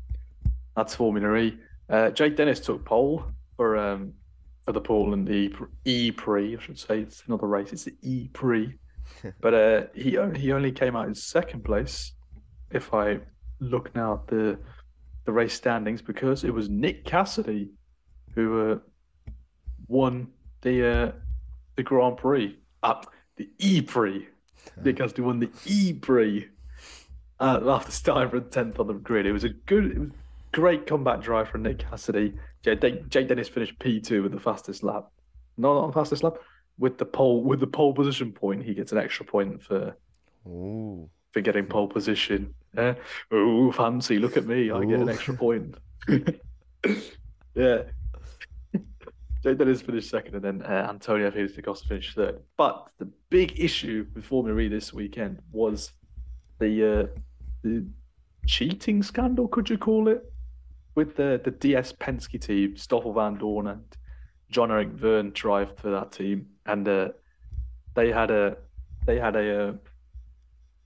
that's 0.77 0.95
Formula 0.95 1.35
E. 1.37 1.59
Uh, 1.89 2.11
Jake 2.11 2.37
Dennis 2.37 2.61
took 2.61 2.85
pole 2.85 3.25
for 3.57 3.77
um 3.77 4.13
for 4.65 4.73
the 4.73 4.81
Portland 4.81 5.29
E 5.31 5.51
E 5.85 6.11
Prix. 6.13 6.57
I 6.57 6.61
should 6.61 6.79
say 6.79 7.01
it's 7.01 7.27
not 7.29 7.41
the 7.41 7.47
race; 7.47 7.73
it's 7.73 7.85
the 7.85 7.97
E 8.03 8.29
Prix. 8.33 8.79
but 9.41 9.55
uh, 9.55 9.83
he 9.95 10.17
only, 10.19 10.41
he 10.41 10.53
only 10.53 10.73
came 10.73 10.95
out 10.97 11.07
in 11.07 11.15
second 11.15 11.65
place. 11.65 12.13
If 12.71 12.93
I 12.93 13.21
look 13.61 13.95
now 13.95 14.15
at 14.15 14.27
the 14.27 14.59
the 15.25 15.33
race 15.33 15.55
standings, 15.55 16.03
because 16.03 16.45
it 16.45 16.53
was 16.53 16.69
Nick 16.69 17.05
Cassidy 17.07 17.71
who 18.35 18.73
uh, 18.73 18.79
won 19.89 20.29
the 20.65 20.87
uh, 20.87 21.13
the 21.77 21.83
Grand 21.85 22.17
Prix, 22.17 22.59
uh, 22.83 23.03
the 23.37 23.49
E 23.59 23.81
Prix. 23.81 24.27
Nick 24.83 24.97
Cassidy 24.97 25.23
won 25.23 25.39
the 25.39 25.51
E 25.67 25.93
Prix 25.93 26.49
uh, 27.39 27.61
after 27.67 27.93
starting 27.93 28.31
from 28.31 28.51
tenth 28.51 28.81
on 28.81 28.87
the 28.87 28.95
grid. 28.95 29.27
It 29.27 29.33
was 29.33 29.45
a 29.45 29.51
good, 29.51 29.93
it 29.93 29.99
was 29.99 30.11
great 30.53 30.87
comeback 30.87 31.21
drive 31.21 31.49
from 31.49 31.63
Nick 31.63 31.79
Cassidy. 31.79 32.35
Jake, 32.63 33.09
Jake 33.09 33.29
Dennis 33.29 33.49
finished 33.49 33.79
P 33.79 34.01
two 34.01 34.23
with 34.23 34.33
the 34.33 34.41
fastest 34.41 34.83
lap, 34.83 35.11
not 35.57 35.77
on 35.77 35.89
the 35.89 35.93
fastest 35.93 36.25
lap. 36.25 36.35
With 36.79 36.99
the 36.99 37.05
pole, 37.05 37.45
with 37.45 37.61
the 37.61 37.69
pole 37.69 37.93
position 37.93 38.33
point, 38.33 38.65
he 38.65 38.75
gets 38.75 38.91
an 38.91 38.99
extra 38.99 39.25
point 39.25 39.63
for 39.63 39.97
Ooh. 40.47 41.09
for 41.31 41.41
getting 41.41 41.67
pole 41.67 41.87
position. 41.87 42.53
Uh, 42.77 42.95
oh, 43.31 43.71
fancy! 43.71 44.19
Look 44.19 44.37
at 44.37 44.47
me, 44.47 44.73
I 44.73 44.85
get 44.85 44.99
an 44.99 45.09
extra 45.09 45.35
point. 45.35 45.77
yeah. 47.55 47.83
Jake 49.45 49.59
Dennis 49.59 49.83
finished 49.83 50.09
second, 50.09 50.37
and 50.37 50.43
then 50.43 50.63
uh, 50.63 50.87
Antonio 50.89 51.31
Felix 51.31 51.53
da 51.53 51.61
Costa 51.61 51.87
finished 51.87 52.15
third. 52.15 52.41
But 52.57 52.89
the 52.99 53.05
big 53.29 53.61
issue 53.61 54.07
with 54.15 54.25
Formula 54.25 54.59
E 54.59 54.69
this 54.69 54.95
weekend 54.95 55.39
was 55.53 55.93
the 56.61 57.03
uh, 57.03 57.21
the 57.63 57.85
cheating 58.47 59.03
scandal, 59.03 59.47
could 59.47 59.69
you 59.69 59.77
call 59.77 60.09
it, 60.09 60.25
with 60.95 61.15
the 61.17 61.43
the 61.45 61.51
DS 61.51 61.93
Penske 61.93 62.41
team, 62.41 62.75
Stoffel 62.75 63.13
Vandoorne 63.13 63.71
and 63.73 63.97
Jean-Éric 64.51 64.95
Vergne 64.95 65.31
drive 65.35 65.77
for 65.77 65.91
that 65.91 66.11
team, 66.11 66.47
and 66.65 66.89
uh, 66.89 67.09
they 67.93 68.11
had 68.11 68.31
a 68.31 68.57
they 69.05 69.19
had 69.19 69.37
a 69.37 69.69
uh, 69.69 69.73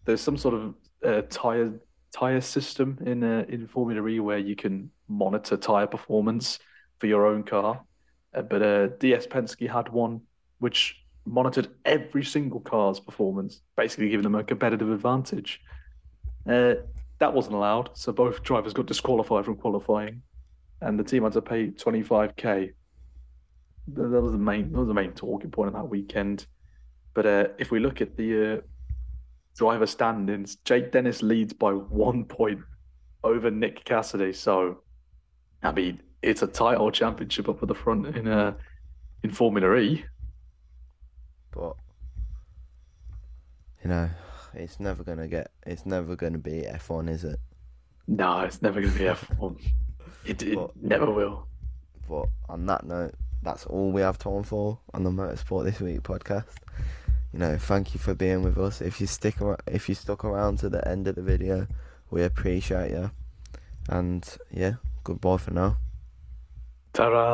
there's 0.05 0.21
some 0.21 0.37
sort 0.37 0.55
of 0.55 0.75
uh, 1.07 1.23
tire 1.31 1.75
tire 2.11 2.41
system 2.41 2.99
in 3.07 3.23
uh, 3.23 3.45
in 3.49 3.69
Formula 3.69 4.05
E 4.09 4.19
where 4.19 4.39
you 4.39 4.57
can 4.57 4.91
monitor 5.07 5.57
tire 5.57 5.87
performance 5.87 6.59
for 6.99 7.07
your 7.07 7.25
own 7.25 7.45
car. 7.45 7.85
Uh, 8.39 8.43
but 8.43 8.63
uh, 8.63 8.87
DS 8.99 9.27
Penske 9.27 9.69
had 9.69 9.89
one 9.89 10.21
which 10.59 11.05
monitored 11.25 11.69
every 11.85 12.25
single 12.25 12.61
car's 12.61 13.01
performance, 13.01 13.63
basically 13.77 14.09
giving 14.09 14.25
them 14.25 14.35
a 14.35 14.45
competitive 14.45 14.91
advantage. 14.91 15.61
Uh, 16.49 16.75
that 17.19 17.33
wasn't 17.33 17.55
allowed, 17.55 17.91
so 17.95 18.13
both 18.13 18.43
drivers 18.43 18.73
got 18.73 18.87
disqualified 18.87 19.45
from 19.45 19.57
qualifying, 19.57 20.23
and 20.81 20.99
the 20.99 21.05
team 21.05 21.25
had 21.25 21.33
to 21.33 21.43
pay 21.43 21.69
25k. 21.69 22.73
That 23.89 24.23
was 24.23 24.33
the 24.33 24.39
main 24.39 24.71
that 24.73 24.79
was 24.79 24.89
the 24.89 24.95
main 24.95 25.13
talking 25.13 25.51
point 25.51 25.69
of 25.69 25.75
that 25.75 25.89
weekend. 25.89 26.47
But 27.15 27.27
uh, 27.27 27.49
if 27.59 27.71
we 27.71 27.81
look 27.81 28.01
at 28.01 28.17
the 28.17 28.59
uh, 28.59 28.61
driver 29.57 29.87
standings, 29.87 30.57
Jake 30.65 30.93
Dennis 30.93 31.23
leads 31.23 31.53
by 31.53 31.73
one 31.73 32.25
point 32.25 32.61
over 33.25 33.51
Nick 33.51 33.85
Cassidy. 33.85 34.33
So, 34.33 34.83
I 35.63 35.73
mean, 35.73 36.01
it's 36.23 36.43
a 36.43 36.47
title 36.47 36.91
championship 36.91 37.49
up 37.49 37.63
at 37.63 37.69
the 37.69 37.75
front 37.75 38.07
in 38.17 38.29
uh, 38.29 38.55
in 39.23 39.31
Formula 39.31 39.77
E. 39.77 40.05
But 41.53 41.77
you 43.83 43.91
know, 43.91 44.11
it's 44.55 44.81
never 44.81 45.03
gonna 45.05 45.29
get. 45.29 45.51
It's 45.67 45.87
never 45.87 46.17
gonna 46.17 46.39
be 46.39 46.63
F1, 46.63 47.09
is 47.09 47.25
it? 47.25 47.39
No, 48.07 48.41
it's 48.41 48.63
never 48.63 48.81
going 48.81 48.93
to 48.93 48.99
be 48.99 49.05
F1. 49.05 49.61
It, 50.25 50.43
it 50.43 50.57
But- 50.57 50.77
never 50.77 51.11
will. 51.11 51.47
But 52.09 52.29
on 52.49 52.67
that 52.67 52.85
note, 52.85 53.15
that's 53.43 53.65
all 53.67 53.93
we 53.93 54.01
have 54.03 54.19
time 54.19 54.43
for 54.43 54.79
on 54.93 55.05
the 55.05 55.11
Motorsport 55.11 55.65
This 55.65 55.81
Week 55.81 56.03
podcast. 56.03 56.57
You 57.33 57.39
know, 57.39 57.57
thank 57.59 57.95
you 57.95 58.01
for 58.01 58.15
being 58.15 58.43
with 58.43 58.59
us. 58.59 58.81
If 58.81 59.01
you 59.01 59.07
stick 59.07 59.41
around, 59.41 59.61
if 59.67 59.89
you 59.89 59.95
stuck 59.95 60.25
around 60.25 60.59
to 60.61 60.69
the 60.71 60.87
end 60.89 61.07
of 61.09 61.15
the 61.17 61.23
video, 61.23 61.67
we 62.11 62.23
appreciate 62.25 62.91
you. 62.91 63.11
And 63.89 64.27
yeah, 64.51 64.75
goodbye 65.05 65.37
for 65.39 65.53
now. 65.53 65.77
Ta-ra! 66.93 67.27